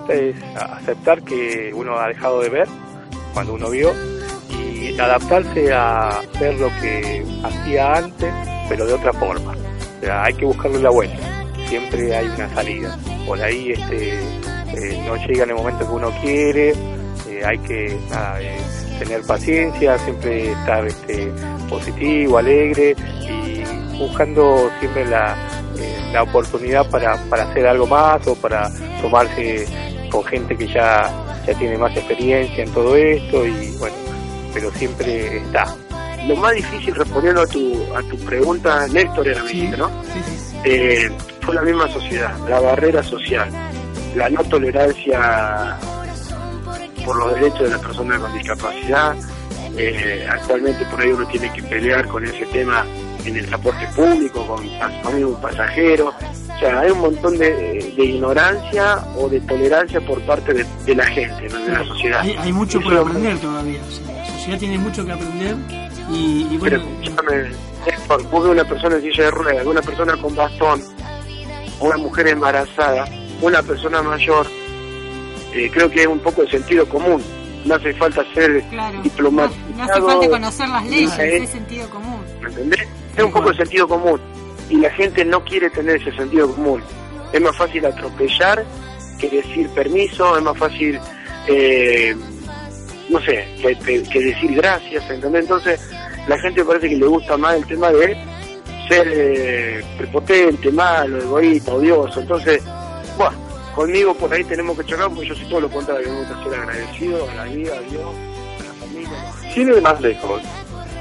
[0.09, 2.69] Es aceptar que uno ha dejado de ver
[3.33, 3.93] cuando uno vio
[4.51, 8.33] y adaptarse a ver lo que hacía antes
[8.69, 9.53] pero de otra forma.
[9.53, 11.17] O sea, hay que buscarle la vuelta.
[11.69, 12.99] Siempre hay una salida.
[13.27, 16.71] Por ahí este, eh, no llega en el momento que uno quiere.
[17.29, 18.59] Eh, hay que nada, eh,
[18.99, 21.33] tener paciencia, siempre estar este,
[21.69, 25.37] positivo, alegre y buscando siempre la,
[26.13, 29.67] la oportunidad para, para hacer algo más o para tomarse
[30.15, 31.13] con gente que ya,
[31.45, 33.97] ya tiene más experiencia en todo esto y bueno,
[34.53, 35.75] pero siempre está
[36.29, 39.91] lo más difícil respondiendo a tu, a tu pregunta, Néstor era sí, ¿no?
[40.65, 41.11] Eh,
[41.41, 43.51] fue la misma sociedad, la barrera social,
[44.15, 45.77] la no tolerancia
[47.05, 49.17] por los derechos de las personas con discapacidad.
[49.77, 52.87] Eh, actualmente por ahí uno tiene que pelear con ese tema
[53.25, 54.69] en el transporte público, con,
[55.03, 56.09] con un pasajero.
[56.09, 61.49] O sea, hay un montón de, ignorancia o de tolerancia por parte de, la gente,
[61.49, 62.21] de la sociedad.
[62.21, 63.79] Hay, mucho por aprender todavía.
[64.07, 65.57] la sociedad tiene mucho que aprender
[66.11, 70.17] y, y bueno, Pero escúchame, vos ves una persona en silla de ruedas, una persona
[70.21, 70.83] con bastón,
[71.81, 73.05] una mujer embarazada,
[73.41, 74.47] una persona mayor,
[75.53, 77.23] eh, creo que es un poco de sentido común.
[77.65, 79.01] No hace falta ser Claro.
[79.01, 79.59] diplomático.
[79.75, 82.21] No hace falta conocer las leyes, es sentido común.
[82.45, 82.87] ¿Me entendés?
[83.17, 84.21] Es un poco de sentido común.
[84.71, 86.83] Y la gente no quiere tener ese sentido común.
[87.33, 88.65] Es más fácil atropellar
[89.19, 90.99] que decir permiso, es más fácil,
[91.49, 92.15] eh,
[93.09, 95.43] no sé, que, que- que decir gracias, ¿entendés?
[95.43, 95.81] Entonces,
[96.27, 98.17] la gente parece que le gusta más el tema de
[98.89, 102.21] ser eh, prepotente, malo, egoísta, odioso.
[102.21, 102.63] Entonces,
[103.17, 103.37] bueno,
[103.75, 106.09] conmigo por ahí tenemos que chocar porque yo soy todo lo contrario.
[106.11, 108.05] Me gusta ser agradecido a la vida, a Dios,
[108.61, 109.53] a la familia.
[109.55, 110.43] Sin ir más lejos,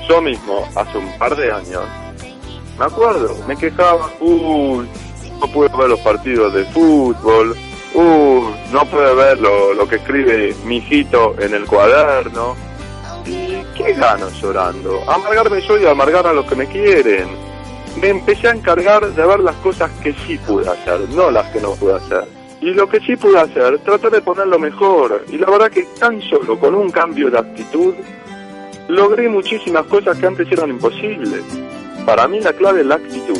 [0.07, 1.83] yo mismo, hace un par de años,
[2.77, 4.87] me acuerdo, me quejaba, uy,
[5.39, 7.55] no pude ver los partidos de fútbol,
[7.93, 12.55] uy, no pude ver lo, lo que escribe mi hijito en el cuaderno.
[13.25, 15.01] ¿Y qué gano llorando?
[15.07, 17.27] Amargarme yo y amargar a los que me quieren.
[18.01, 21.61] Me empecé a encargar de ver las cosas que sí pude hacer, no las que
[21.61, 22.25] no pude hacer.
[22.59, 25.25] Y lo que sí pude hacer, tratar de ponerlo mejor.
[25.29, 27.93] Y la verdad que tan solo con un cambio de actitud,
[28.87, 31.43] logré muchísimas cosas que antes eran imposibles.
[32.05, 33.39] Para mí la clave es la actitud.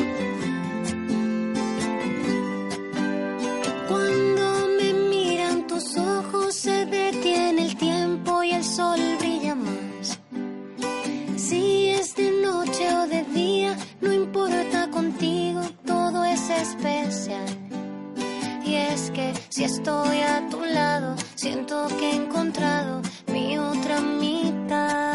[3.87, 10.19] Cuando me miran tus ojos se detiene el tiempo y el sol brilla más.
[11.35, 17.45] Si es de noche o de día, no importa contigo, todo es especial.
[18.65, 25.12] Y es que si estoy a tu lado, siento que he encontrado mi otra mitad.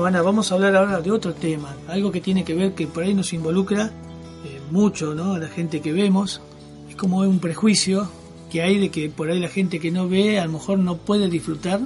[0.00, 2.86] Bueno, Ana, vamos a hablar ahora de otro tema, algo que tiene que ver que
[2.86, 3.90] por ahí nos involucra
[4.46, 5.34] eh, mucho, ¿no?
[5.34, 6.40] A la gente que vemos,
[6.88, 8.10] es como un prejuicio
[8.50, 10.96] que hay de que por ahí la gente que no ve a lo mejor no
[10.96, 11.80] puede disfrutar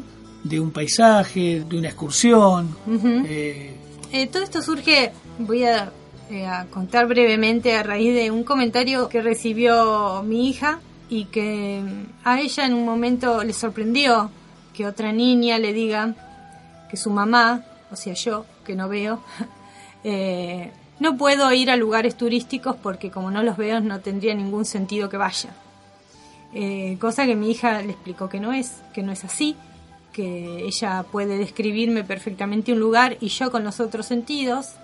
[0.45, 2.77] de un paisaje, de una excursión.
[2.87, 3.25] Ujú.
[3.27, 3.75] eh,
[4.12, 5.11] Eh, todo esto surge,
[5.41, 5.91] voy a,
[6.31, 10.79] eh, a contar brevemente a raíz de un comentario que recibió mi hija
[11.11, 11.83] y que
[12.23, 14.31] a ella en un momento le sorprendió
[14.73, 16.15] que otra niña le diga
[16.89, 19.20] que su mamá, o sea yo, que no veo,
[20.05, 20.70] eh,
[21.01, 25.09] no puedo ir a lugares turísticos porque como no los veo no tendría ningún sentido
[25.09, 25.51] que vaya.
[26.53, 29.57] Eh, cosa que mi hija le explicó que no es, que no es así,
[30.12, 34.74] que ella puede describirme perfectamente un lugar y yo con los otros sentidos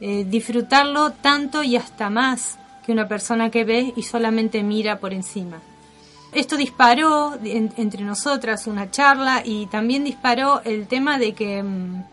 [0.00, 2.56] eh, disfrutarlo tanto y hasta más
[2.86, 5.60] que una persona que ve y solamente mira por encima.
[6.32, 12.04] Esto disparó en- entre nosotras una charla y también disparó el tema de que mm,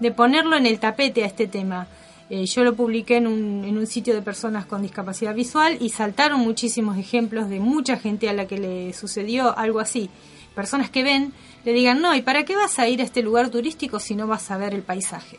[0.00, 1.86] de ponerlo en el tapete a este tema.
[2.30, 5.90] Eh, yo lo publiqué en un, en un sitio de personas con discapacidad visual y
[5.90, 10.10] saltaron muchísimos ejemplos de mucha gente a la que le sucedió algo así.
[10.54, 11.32] Personas que ven,
[11.64, 14.26] le digan, no, ¿y para qué vas a ir a este lugar turístico si no
[14.26, 15.38] vas a ver el paisaje?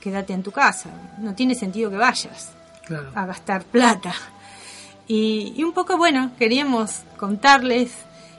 [0.00, 2.52] Quédate en tu casa, no tiene sentido que vayas
[2.86, 3.10] claro.
[3.14, 4.14] a gastar plata.
[5.06, 7.92] Y, y un poco, bueno, queríamos contarles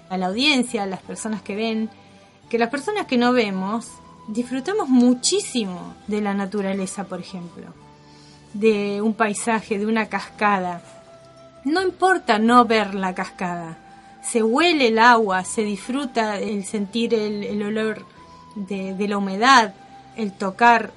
[0.10, 1.90] a la audiencia, a las personas que ven,
[2.50, 3.88] que las personas que no vemos
[4.28, 7.66] disfrutamos muchísimo de la naturaleza, por ejemplo,
[8.54, 10.82] de un paisaje, de una cascada.
[11.64, 13.78] No importa no ver la cascada,
[14.24, 18.06] se huele el agua, se disfruta el sentir el, el olor
[18.56, 19.74] de, de la humedad,
[20.16, 20.92] el tocar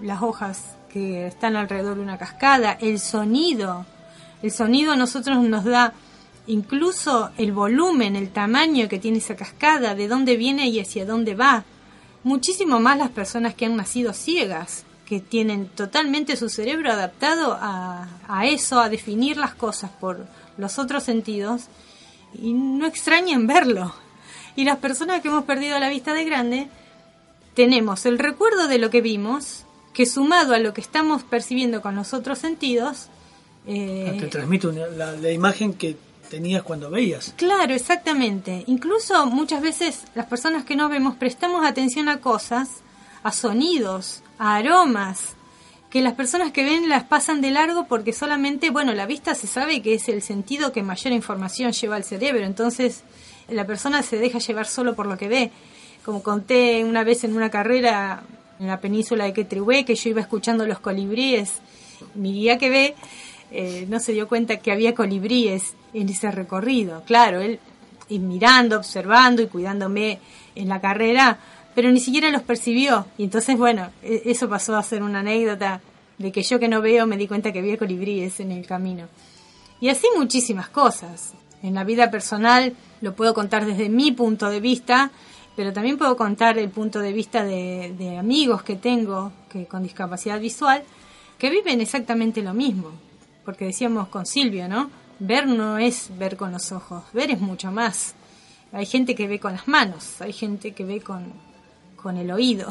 [0.00, 3.86] las hojas que están alrededor de una cascada, el sonido.
[4.42, 5.92] El sonido a nosotros nos da
[6.46, 11.34] incluso el volumen, el tamaño que tiene esa cascada, de dónde viene y hacia dónde
[11.34, 11.64] va.
[12.28, 18.06] Muchísimo más las personas que han nacido ciegas, que tienen totalmente su cerebro adaptado a,
[18.44, 20.26] eso, a definir las cosas por
[20.58, 21.62] los otros sentidos,
[22.34, 23.94] y no extrañan verlo.
[24.56, 26.68] Y las personas que hemos perdido la vista de grande,
[27.54, 29.64] tenemos el recuerdo de lo que vimos,
[29.94, 33.06] que sumado a lo que estamos percibiendo con los otros sentidos,
[33.66, 35.96] eh, te transmite una- la imagen que
[36.28, 37.34] tenías cuando veías.
[37.36, 38.64] Claro, exactamente.
[38.66, 42.68] Incluso muchas veces las personas que no vemos prestamos atención a cosas,
[43.22, 45.36] a sonidos, a aromas,
[45.90, 49.46] que las personas que ven las pasan de largo porque solamente, bueno, la vista se
[49.46, 53.02] sabe que es el sentido que mayor información lleva al cerebro, entonces
[53.48, 55.50] la persona se deja llevar solo por lo que ve.
[56.04, 58.22] Como conté una vez en una carrera
[58.60, 61.52] en la península de Quetrihué, que yo iba escuchando los colibríes,
[62.14, 62.94] mi guía que ve
[63.50, 67.02] eh, no se dio cuenta que había colibríes en ese recorrido.
[67.06, 67.60] Claro, él
[68.10, 70.18] mirando, observando y cuidándome
[70.54, 71.38] en la carrera,
[71.74, 73.06] pero ni siquiera los percibió.
[73.18, 75.80] Y entonces, bueno, e- eso pasó a ser una anécdota
[76.16, 79.06] de que yo que no veo me di cuenta que había colibríes en el camino.
[79.80, 81.34] Y así muchísimas cosas.
[81.62, 85.10] En la vida personal lo puedo contar desde mi punto de vista,
[85.54, 89.82] pero también puedo contar el punto de vista de, de amigos que tengo que con
[89.82, 90.82] discapacidad visual
[91.38, 92.90] que viven exactamente lo mismo.
[93.48, 94.90] Porque decíamos con Silvio, ¿no?
[95.20, 98.14] Ver no es ver con los ojos, ver es mucho más.
[98.72, 101.32] Hay gente que ve con las manos, hay gente que ve con,
[101.96, 102.68] con el oído.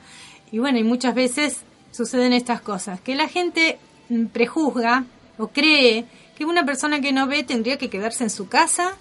[0.52, 5.04] y bueno, y muchas veces suceden estas cosas, que la gente mm, prejuzga
[5.36, 6.04] o cree
[6.38, 8.92] que una persona que no ve tendría que quedarse en su casa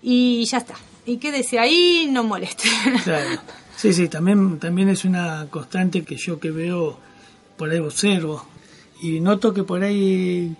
[0.00, 0.76] y ya está.
[1.04, 2.66] Y quédese ahí, no moleste.
[3.04, 3.42] Claro.
[3.76, 6.98] Sí, sí, también, también es una constante que yo que veo,
[7.58, 8.46] por ahí observo,
[9.02, 10.54] y noto que por ahí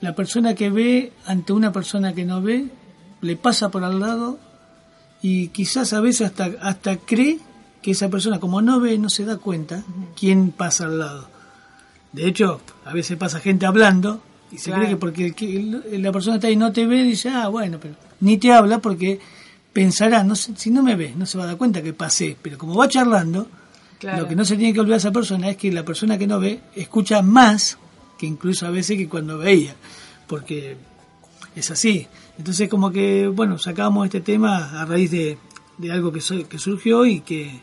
[0.00, 2.66] la persona que ve ante una persona que no ve,
[3.22, 4.38] le pasa por al lado
[5.22, 7.38] y quizás a veces hasta, hasta cree
[7.82, 9.82] que esa persona, como no ve, no se da cuenta
[10.18, 11.28] quién pasa al lado.
[12.12, 14.20] De hecho, a veces pasa gente hablando
[14.52, 14.80] y se Claro.
[14.80, 17.30] cree que porque el que- el- la persona está ahí y no te ve, dice,
[17.30, 19.18] ah, bueno, pero ni te habla porque
[19.72, 22.36] pensará, no sé, si no me ve, no se va a dar cuenta que pasé,
[22.40, 23.48] pero como va charlando,
[23.98, 24.22] Claro.
[24.22, 26.38] lo que no se tiene que olvidar esa persona es que la persona que no
[26.38, 27.78] ve escucha más
[28.18, 29.74] que incluso a veces que cuando veía,
[30.26, 30.76] porque
[31.54, 32.06] es así.
[32.38, 35.38] Entonces como que, bueno, sacamos este tema a raíz de,
[35.78, 37.60] de algo que, que surgió y que,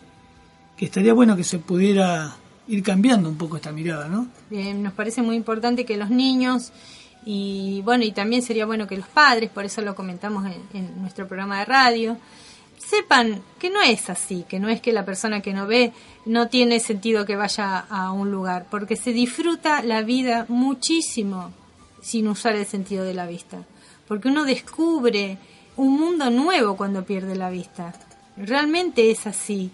[0.78, 2.36] que estaría bueno que se pudiera
[2.68, 4.28] ir cambiando un poco esta mirada, ¿no?
[4.52, 6.72] Eh, nos parece muy importante que los niños
[7.26, 11.02] y bueno y también sería bueno que los padres por eso lo comentamos en, en
[11.02, 12.18] nuestro programa de radio
[12.90, 15.94] sepan que no es así que no es que la persona que no ve
[16.26, 21.52] no tiene sentido que vaya a un lugar porque se disfruta la vida muchísimo
[22.02, 23.60] sin usar el sentido de la vista
[24.08, 25.38] porque uno descubre
[25.76, 27.94] un mundo nuevo cuando pierde la vista
[28.38, 29.72] realmente es así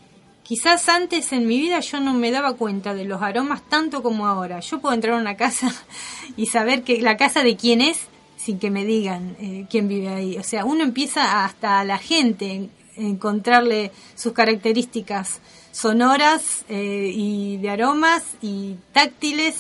[0.50, 4.26] Quizás antes en mi vida yo no me daba cuenta de los aromas tanto como
[4.26, 4.62] ahora.
[4.62, 5.72] Yo puedo entrar a una casa
[6.38, 10.08] y saber que la casa de quién es sin que me digan eh, quién vive
[10.08, 10.40] ahí.
[10.40, 12.68] O sea, uno empieza hasta a la gente
[13.00, 15.40] encontrarle sus características
[15.72, 19.56] sonoras eh, y de aromas y táctiles.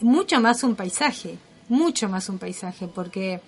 [0.00, 3.40] Mucho más un paisaje, mucho más un paisaje, porque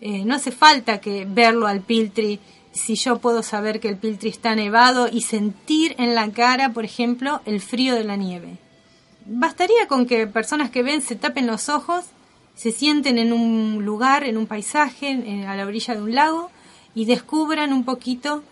[0.00, 2.40] eh, no hace falta que verlo al Piltri
[2.72, 6.84] si yo puedo saber que el Piltri está nevado y sentir en la cara, por
[6.84, 8.56] ejemplo, el frío de la nieve.
[9.26, 12.04] Bastaría con que personas que ven se tapen los ojos,
[12.54, 16.50] se sienten en un lugar, en un paisaje, en- a la orilla de un lago
[16.94, 18.42] y descubran un poquito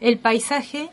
[0.00, 0.90] el paisaje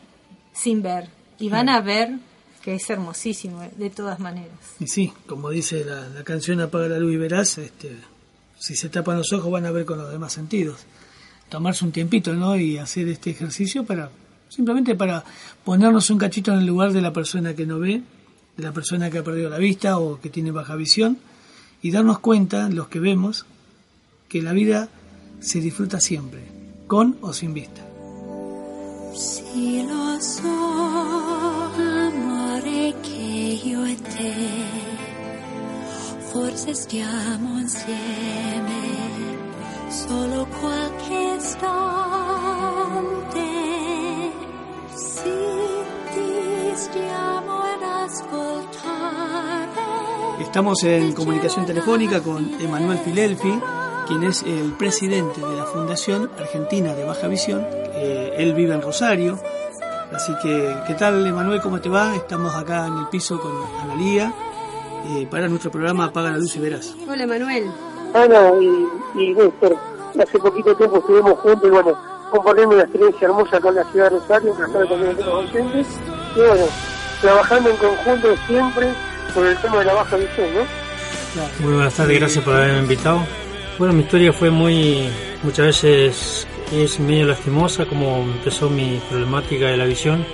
[0.54, 1.10] sin ver.
[1.40, 2.18] Y van a ver
[2.62, 4.58] que es hermosísimo, de todas maneras.
[4.80, 7.96] Y sí, como dice la, la canción Apaga la luz y verás, este,
[8.58, 10.80] si se tapan los ojos van a ver con los demás sentidos.
[11.50, 12.56] Tomarse un tiempito, ¿no?
[12.56, 14.10] Y hacer este ejercicio para,
[14.50, 15.24] simplemente para
[15.64, 18.02] ponernos un cachito en el lugar de la persona que no ve,
[18.58, 21.20] de la persona que ha perdido la vista o que tiene baja visión,
[21.84, 23.46] y darnos cuenta, los que vemos,
[24.28, 24.90] que la vida
[25.40, 26.42] se disfruta siempre,
[26.88, 27.82] con o sin vista.
[29.14, 30.48] Sì, lo so,
[31.78, 34.94] amore, che io e te
[36.36, 38.82] forse stiamo insieme
[39.88, 41.64] solo qualche istante.
[44.94, 45.32] Sì,
[46.12, 49.82] ti stiamo ad ascoltare.
[50.42, 53.58] Estamos en comunicación telefónica con Emanuel Filelfi,
[54.08, 57.66] quien es el presidente de la Fundación Argentina de Baja Visión.
[57.94, 59.40] Eh, él vive en Rosario.
[60.14, 61.62] Así que, ¿qué tal, Emanuel?
[61.62, 62.16] ¿Cómo te va?
[62.16, 63.52] Estamos acá en el piso con
[63.82, 64.34] Analía
[65.10, 66.96] eh, para nuestro programa Apaga la Luz y Verás.
[67.10, 67.72] Hola, Manuel.
[68.14, 69.76] Ana y, y Néstor,
[70.22, 71.98] hace poquito tiempo estuvimos juntos y bueno,
[72.32, 75.88] compartiendo una experiencia hermosa con la ciudad de Rosario, también con los docentes
[76.36, 76.66] y bueno,
[77.22, 78.94] trabajando en conjunto siempre
[79.34, 80.86] por el tema de la baja visión, ¿no?
[81.60, 83.20] Muy buenas tardes, gracias por haberme invitado.
[83.78, 85.10] Bueno, mi historia fue muy,
[85.44, 90.26] muchas veces es medio lastimosa, como empezó mi problemática de la visión.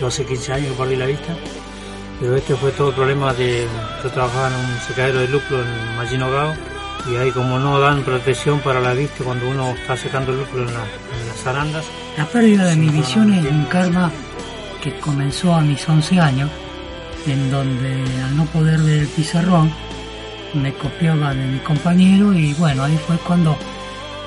[0.00, 1.34] Yo hace 15 años que perdí la vista,
[2.20, 3.66] pero este fue todo problema de,
[4.02, 6.54] yo trabajaba en un secadero de lucro en Mallino Gao,
[7.10, 10.60] y ahí como no dan protección para la vista cuando uno está secando el lucro
[10.60, 11.84] en, la- en las zarandas,
[12.18, 14.10] La pérdida de mi visión es un karma
[14.82, 16.50] que comenzó a mis 11 años
[17.26, 19.70] en donde al no poder ver el pizarrón
[20.54, 23.56] me copiaba de mi compañero y bueno, ahí fue cuando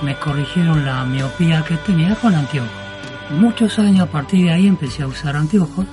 [0.01, 2.69] me corrigieron la miopía que tenía con anteojos.
[3.31, 5.85] Muchos años a partir de ahí empecé a usar anteojos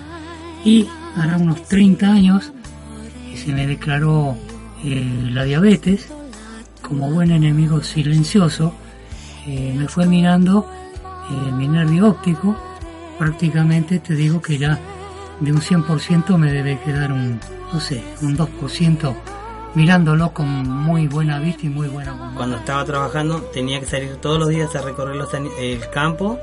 [0.65, 2.53] y hará unos 30 años
[3.35, 4.37] se me declaró
[4.85, 6.09] eh, la diabetes
[6.83, 8.75] como buen enemigo silencioso.
[9.47, 10.69] eh, me fue mirando
[11.31, 12.57] eh, mi nervio óptico.
[13.19, 14.79] Prácticamente te digo que ya
[15.41, 17.41] de un 100% me debe quedar un,
[17.73, 19.15] no sé, un 2%
[19.75, 22.37] mirándolo con muy buena vista y muy buena voluntad.
[22.37, 26.39] Cuando estaba trabajando tenía que salir todos los días a recorrer los el campo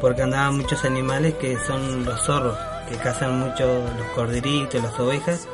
[0.00, 2.56] porque andaban muchos animales que son los zorros,
[2.88, 3.66] que cazan mucho
[3.98, 5.46] los corderitos, las ovejas.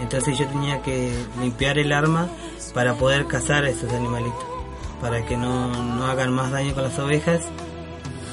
[0.00, 2.28] Entonces yo tenía que limpiar el arma
[2.72, 4.44] para poder cazar a esos animalitos,
[5.00, 7.40] para que no, no hagan más daño con las ovejas.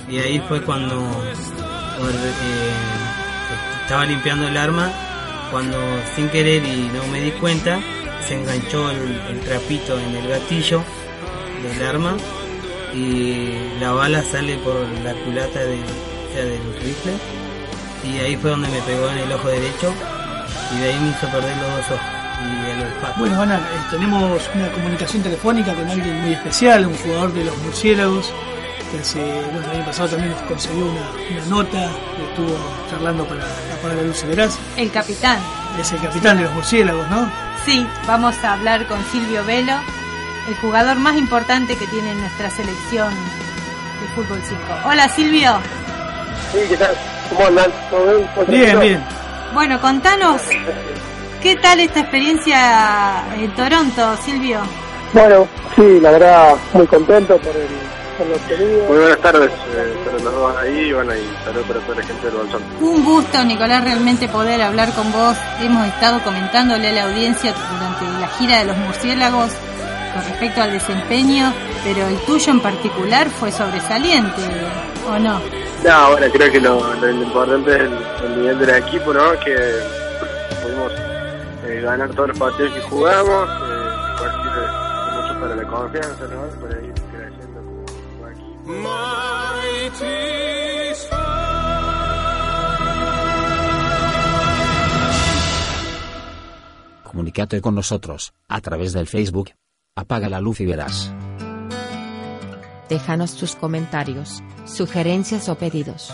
[0.08, 1.36] Y ahí fue cuando eh,
[3.82, 4.92] estaba limpiando el arma,
[5.52, 5.78] cuando
[6.16, 7.80] sin querer y no me di cuenta,
[8.28, 10.84] se enganchó el, trapito en el gatillo
[11.64, 12.18] del arma
[12.94, 17.14] y la bala sale por la culata de, o sea, del rifle
[18.04, 19.94] y ahí fue donde me pegó en el ojo derecho
[20.74, 22.16] y de ahí me hizo perder los dos ojos.
[23.18, 27.58] Bueno, Ana, eh, tenemos una comunicación telefónica con alguien muy especial, un jugador de los
[27.60, 28.32] murciélagos,
[28.96, 29.20] que hace,
[29.52, 32.58] bueno, el año pasado también nos consiguió una, una nota, que estuvo
[32.90, 33.44] charlando para
[33.74, 34.60] apagar la luz y verás.
[34.78, 35.40] El capitán.
[35.80, 37.30] Es el capitán de los murciélagos, ¿no?
[37.66, 39.74] Sí, vamos a hablar con Silvio Velo,
[40.48, 44.62] el jugador más importante que tiene nuestra selección de fútbol 5.
[44.86, 45.52] Hola Silvio.
[46.54, 46.96] Sí, ¿qué tal?
[47.30, 47.72] ¿Cómo andan?
[47.90, 48.30] ¿Todo bien?
[48.34, 49.04] ¿Cómo Bien, bien.
[49.54, 50.42] Bueno, contanos,
[51.42, 54.62] ¿qué tal esta experiencia en Toronto, Silvio?
[55.14, 57.68] Bueno, sí, la verdad, muy contento por el,
[58.18, 62.26] Muy buenas tardes, eh, para los dos ahí, bueno, y saludos para toda la gente
[62.28, 62.64] del Bolsón.
[62.80, 65.36] Un gusto, Nicolás, realmente poder hablar con vos.
[65.60, 69.52] Hemos estado comentándole a la audiencia durante la gira de los murciélagos
[70.14, 71.54] con respecto al desempeño,
[71.84, 74.42] pero el tuyo en particular fue sobresaliente,
[75.10, 75.42] ¿o no?
[75.84, 77.94] No, bueno, creo que lo, lo importante es el,
[78.24, 79.32] el nivel del equipo, ¿no?
[79.44, 79.56] Que
[80.64, 80.92] pudimos
[81.68, 83.92] eh, ganar todos los partidos que jugamos, eh,
[85.22, 86.62] mucho para la confianza, ¿no?
[86.66, 87.55] Para ir creciendo
[97.04, 99.52] Comunícate con nosotros, a través del Facebook.
[99.96, 101.14] Apaga la luz y verás.
[102.90, 106.12] Déjanos tus comentarios, sugerencias o pedidos.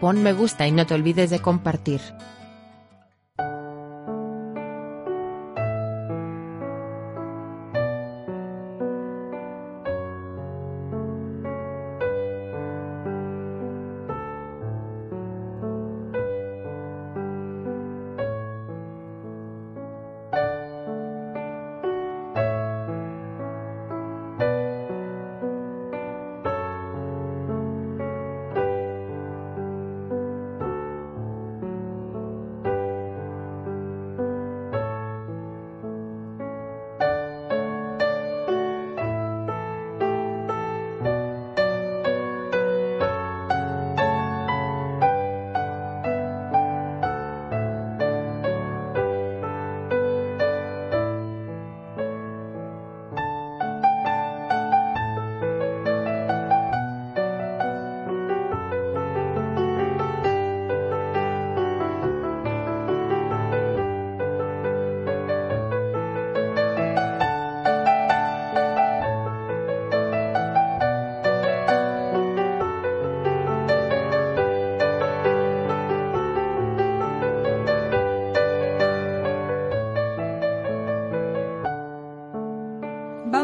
[0.00, 2.00] Pon me gusta y no te olvides de compartir.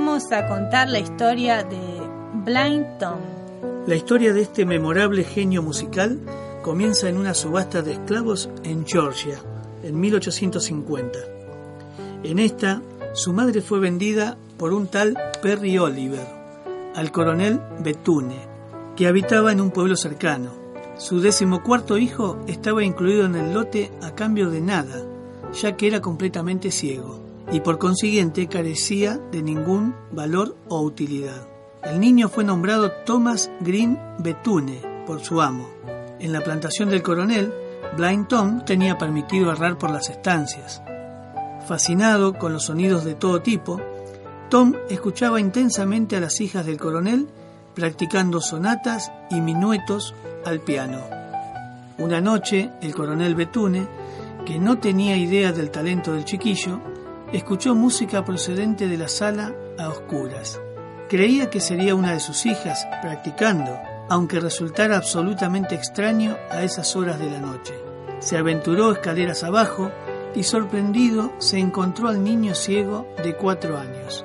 [0.04, 1.78] Vamos a contar la historia de
[2.44, 3.20] Blind Tom.
[3.86, 6.18] La historia de este memorable genio musical
[6.60, 9.38] comienza en una subasta de esclavos en Georgia,
[9.84, 11.20] en 1850.
[12.24, 12.82] En esta,
[13.12, 16.26] su madre fue vendida por un tal Perry Oliver
[16.96, 18.40] al coronel Betune,
[18.96, 20.50] que habitaba en un pueblo cercano.
[20.98, 25.00] Su decimocuarto hijo estaba incluido en el lote a cambio de nada,
[25.62, 27.21] ya que era completamente ciego
[27.52, 31.46] y por consiguiente carecía de ningún valor o utilidad.
[31.84, 35.68] El niño fue nombrado Thomas Green Betune por su amo.
[36.18, 37.52] En la plantación del coronel,
[37.96, 40.82] Blind Tom tenía permitido errar por las estancias.
[41.66, 43.80] Fascinado con los sonidos de todo tipo,
[44.48, 47.28] Tom escuchaba intensamente a las hijas del coronel
[47.74, 51.00] practicando sonatas y minuetos al piano.
[51.98, 53.86] Una noche, el coronel Betune
[54.46, 56.80] que no tenía idea del talento del chiquillo,
[57.32, 60.60] escuchó música procedente de la sala a oscuras.
[61.08, 63.78] Creía que sería una de sus hijas practicando,
[64.08, 67.74] aunque resultara absolutamente extraño a esas horas de la noche.
[68.18, 69.90] Se aventuró escaleras abajo
[70.34, 74.24] y sorprendido se encontró al niño ciego de cuatro años.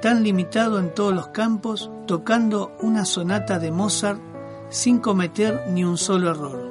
[0.00, 4.20] Tan limitado en todos los campos, tocando una sonata de Mozart
[4.68, 6.70] sin cometer ni un solo error.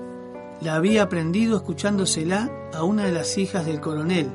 [0.61, 4.29] La había aprendido escuchándosela a una de las hijas del coronel,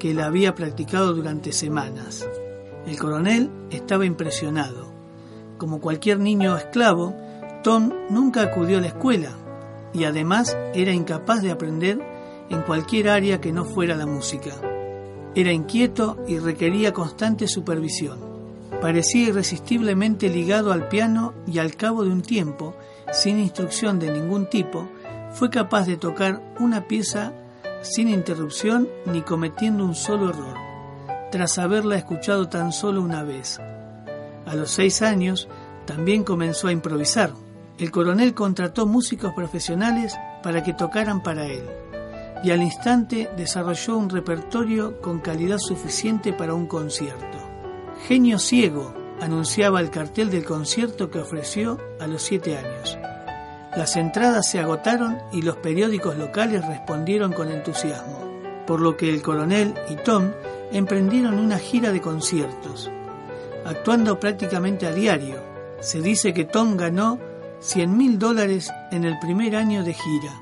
[0.00, 2.26] que la había practicado durante semanas.
[2.86, 4.90] El coronel estaba impresionado.
[5.58, 7.14] Como cualquier niño esclavo,
[7.62, 9.30] Tom nunca acudió a la escuela
[9.92, 12.00] y además era incapaz de aprender
[12.48, 14.50] en cualquier área que no fuera la música.
[15.34, 18.18] Era inquieto y requería constante supervisión.
[18.80, 22.74] Parecía irresistiblemente ligado al piano y al cabo de un tiempo,
[23.12, 24.88] sin instrucción de ningún tipo,
[25.32, 27.32] fue capaz de tocar una pieza
[27.82, 30.56] sin interrupción ni cometiendo un solo error,
[31.30, 33.58] tras haberla escuchado tan solo una vez.
[34.46, 35.48] A los seis años
[35.86, 37.32] también comenzó a improvisar.
[37.78, 41.64] El coronel contrató músicos profesionales para que tocaran para él,
[42.42, 47.38] y al instante desarrolló un repertorio con calidad suficiente para un concierto.
[48.06, 52.98] Genio ciego, anunciaba el cartel del concierto que ofreció a los siete años.
[53.76, 58.18] Las entradas se agotaron y los periódicos locales respondieron con entusiasmo,
[58.66, 60.32] por lo que el coronel y Tom
[60.72, 62.90] emprendieron una gira de conciertos,
[63.64, 65.36] actuando prácticamente a diario.
[65.80, 67.20] Se dice que Tom ganó
[67.60, 70.32] 100 mil dólares en el primer año de gira.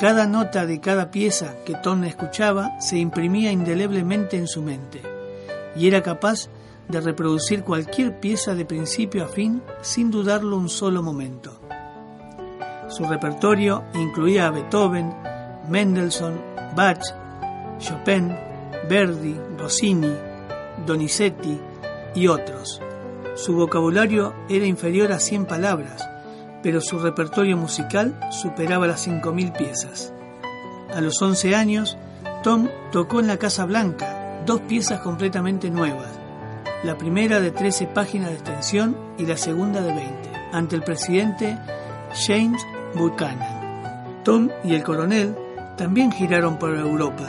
[0.00, 5.00] Cada nota de cada pieza que Tom escuchaba se imprimía indeleblemente en su mente
[5.76, 6.48] y era capaz
[6.88, 11.60] de reproducir cualquier pieza de principio a fin sin dudarlo un solo momento.
[12.94, 15.12] Su repertorio incluía a Beethoven,
[15.68, 16.40] Mendelssohn,
[16.76, 17.02] Bach,
[17.80, 18.32] Chopin,
[18.88, 20.14] Verdi, Rossini,
[20.86, 21.60] Donizetti
[22.14, 22.80] y otros.
[23.34, 26.08] Su vocabulario era inferior a 100 palabras,
[26.62, 30.12] pero su repertorio musical superaba las 5.000 piezas.
[30.94, 31.98] A los 11 años,
[32.44, 36.12] Tom tocó en la Casa Blanca dos piezas completamente nuevas,
[36.84, 41.58] la primera de 13 páginas de extensión y la segunda de 20, ante el presidente
[42.28, 42.64] James
[42.94, 44.22] Buchanan.
[44.24, 45.36] Tom y el coronel
[45.76, 47.26] también giraron por Europa.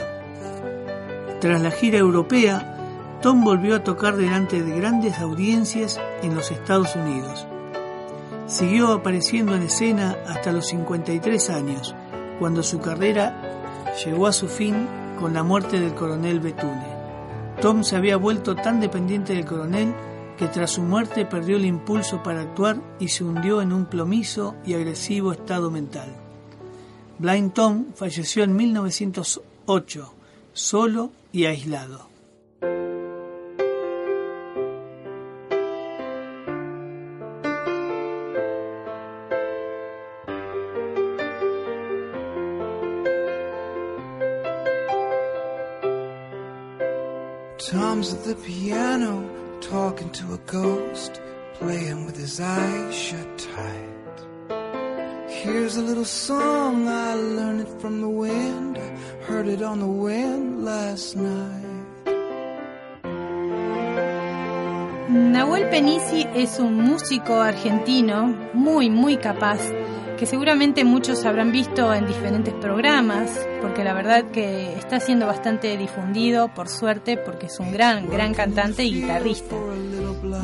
[1.40, 2.76] Tras la gira europea,
[3.20, 7.46] Tom volvió a tocar delante de grandes audiencias en los Estados Unidos.
[8.46, 11.94] Siguió apareciendo en escena hasta los 53 años,
[12.38, 13.34] cuando su carrera
[14.04, 14.86] llegó a su fin
[15.18, 16.96] con la muerte del coronel Betune.
[17.60, 19.94] Tom se había vuelto tan dependiente del coronel
[20.36, 24.54] que tras su muerte perdió el impulso para actuar y se hundió en un plomizo
[24.64, 26.14] y agresivo estado mental.
[27.18, 30.14] Blind Tom falleció en 1908,
[30.52, 32.16] solo y aislado.
[48.34, 49.22] Piano,
[49.70, 51.20] talking to a ghost,
[51.54, 54.16] playing with his eyes shut tight.
[55.28, 58.78] Here's a little song, I learned it from the wind,
[59.26, 61.64] heard it on the wind last night.
[65.08, 69.60] Nahuel Penisi es un músico argentino muy, muy capaz,
[70.16, 75.76] que seguramente muchos habrán visto en diferentes programas, porque la verdad que está siendo bastante
[75.76, 79.54] difundido, por suerte, porque es un gran, gran cantante y guitarrista.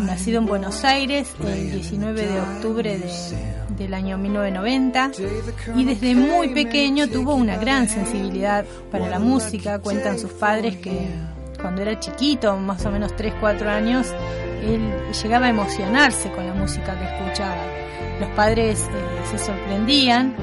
[0.00, 3.10] Nacido en Buenos Aires el 19 de octubre de,
[3.76, 5.10] del año 1990
[5.76, 11.08] y desde muy pequeño tuvo una gran sensibilidad para la música, cuentan sus padres que
[11.60, 14.08] cuando era chiquito, más o menos 3-4 años,
[14.62, 14.80] él
[15.22, 17.81] llegaba a emocionarse con la música que escuchaba.
[18.20, 20.34] Los padres eh, se sorprendían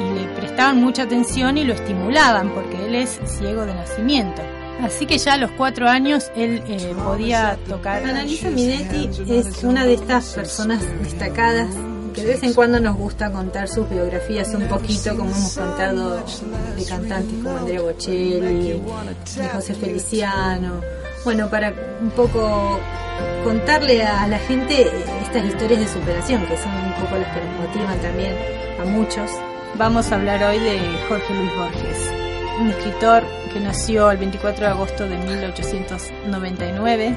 [0.00, 4.42] y le prestaban mucha atención y lo estimulaban porque él es ciego de nacimiento.
[4.82, 8.04] Así que ya a los cuatro años él eh, podía tocar.
[8.04, 11.68] Annalisa Minetti es una de estas personas destacadas
[12.14, 16.16] que de vez en cuando nos gusta contar sus biografías un poquito, como hemos contado
[16.76, 18.80] de cantantes como Andrea Bocelli,
[19.36, 20.80] de José Feliciano.
[21.24, 22.78] Bueno, para un poco
[23.42, 24.90] contarle a la gente
[25.34, 28.36] estas historias de superación, que son un poco las que nos motivan también
[28.80, 29.28] a muchos.
[29.76, 30.78] Vamos a hablar hoy de
[31.08, 32.12] Jorge Luis Borges,
[32.60, 37.16] un escritor que nació el 24 de agosto de 1899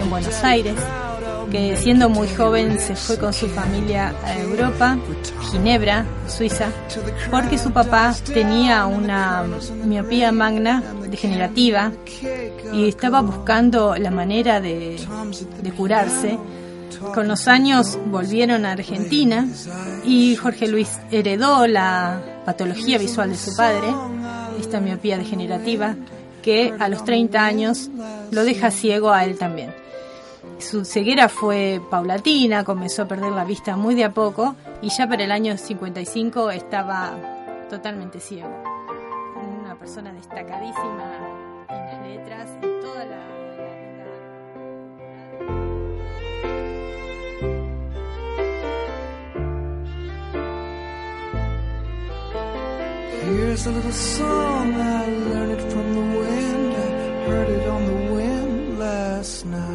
[0.00, 0.74] en Buenos Aires.
[1.52, 4.98] que siendo muy joven se fue con su familia a Europa,
[5.50, 6.66] Ginebra, Suiza,
[7.30, 9.44] porque su papá tenía una
[9.84, 11.92] miopía magna degenerativa
[12.72, 14.98] y estaba buscando la manera de,
[15.62, 16.38] de curarse.
[17.14, 19.46] Con los años volvieron a Argentina
[20.04, 23.94] y Jorge Luis heredó la patología visual de su padre,
[24.58, 25.96] esta miopía degenerativa,
[26.42, 27.90] que a los 30 años
[28.30, 29.74] lo deja ciego a él también.
[30.58, 35.08] Su ceguera fue paulatina, comenzó a perder la vista muy de a poco y ya
[35.08, 37.12] para el año 55 estaba
[37.68, 38.50] totalmente ciego.
[39.60, 42.48] Una persona destacadísima en las letras,
[53.32, 56.72] Here's a little song, I learned it from the wind.
[56.74, 56.88] I
[57.26, 59.71] heard it on the wind last night.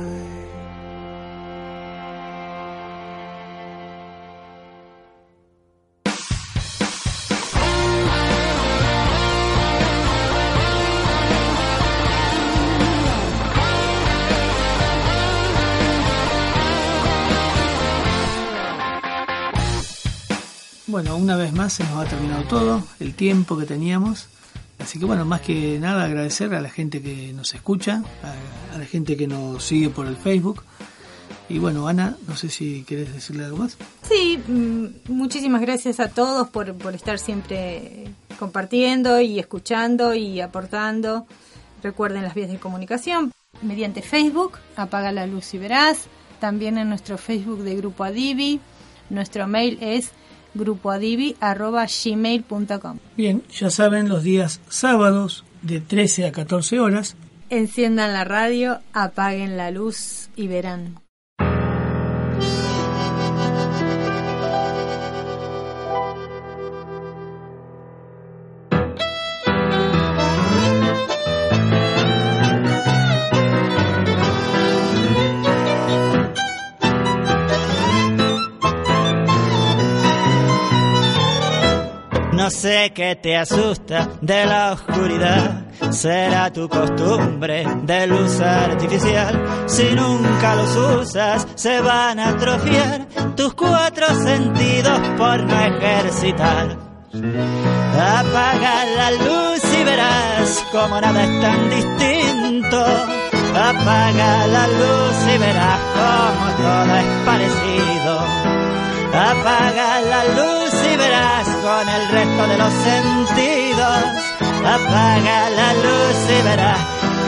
[20.87, 24.27] Bueno, una vez más se nos ha terminado todo, el tiempo que teníamos.
[24.79, 28.77] Así que bueno, más que nada agradecer a la gente que nos escucha, a, a
[28.77, 30.63] la gente que nos sigue por el Facebook.
[31.49, 33.77] Y bueno, Ana, no sé si querés decirle algo más.
[34.07, 41.25] Sí, mm, muchísimas gracias a todos por, por estar siempre compartiendo y escuchando y aportando.
[41.83, 43.31] Recuerden las vías de comunicación
[43.61, 46.05] mediante Facebook, apaga la luz y verás.
[46.39, 48.59] También en nuestro Facebook de Grupo Adivi.
[49.09, 50.11] Nuestro mail es
[50.57, 57.15] grupoadivi.gmail.com Bien, ya saben, los días sábados de 13 a 14 horas.
[57.49, 60.99] Enciendan la radio, apaguen la luz y verán.
[82.47, 89.65] No sé qué te asusta de la oscuridad, será tu costumbre de luz artificial.
[89.65, 96.77] Si nunca los usas, se van a atrofiar tus cuatro sentidos por no ejercitar.
[97.11, 102.81] Apaga la luz y verás como nada es tan distinto.
[103.55, 108.56] Apaga la luz y verás como todo es parecido.
[109.17, 114.03] Apaga la luz y verás con el resto de los sentidos.
[114.63, 116.79] Apaga la luz y verás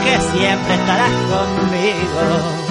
[0.04, 2.69] que siempre estarás conmigo.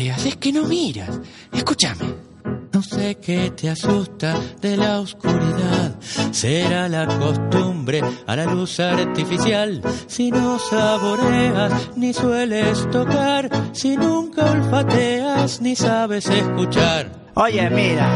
[0.00, 1.20] Veas, es que no miras.
[1.52, 2.30] Escúchame.
[2.72, 5.96] No sé qué te asusta de la oscuridad.
[6.30, 9.82] Será la costumbre a la luz artificial.
[10.06, 13.50] Si no saboreas ni sueles tocar.
[13.72, 17.10] Si nunca olfateas ni sabes escuchar.
[17.34, 18.08] Oye, mira,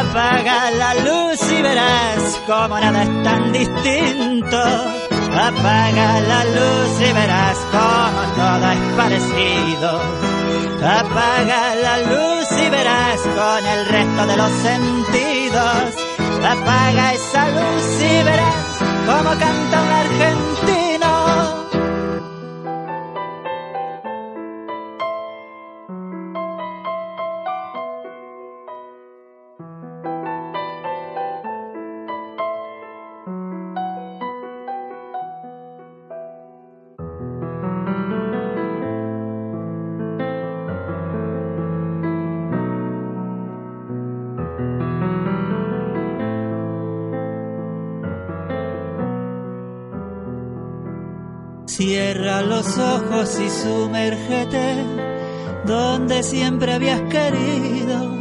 [0.00, 4.62] apaga la luz y verás como nada es tan distinto.
[5.48, 10.31] Apaga la luz y verás como todo es parecido.
[10.84, 15.94] Apaga la luz y verás con el resto de los sentidos.
[16.44, 20.41] Apaga esa luz y verás como canta un argentino.
[52.62, 54.84] Los ojos y sumérgete
[55.64, 58.16] donde siempre habías querido.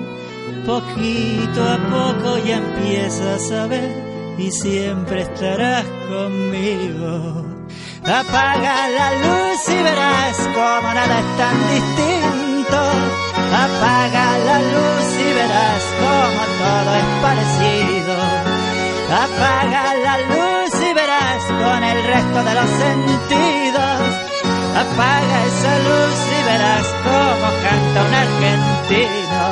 [0.65, 7.45] Poquito a poco ya empiezas a ver y siempre estarás conmigo.
[8.03, 12.81] Apaga la luz y verás como nada es tan distinto.
[13.65, 18.15] Apaga la luz y verás como todo es parecido.
[19.23, 23.70] Apaga la luz y verás con el resto de los sentidos.
[24.73, 29.43] Apaga esa luz y verás cómo canta un argentino.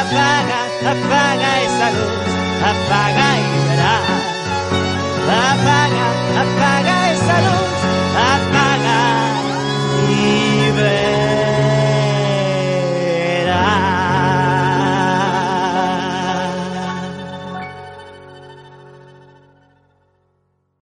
[0.00, 0.60] Apaga,
[0.92, 2.28] apaga esa luz,
[2.70, 4.18] apaga y verás.
[5.28, 6.06] Apaga,
[6.40, 6.57] apaga.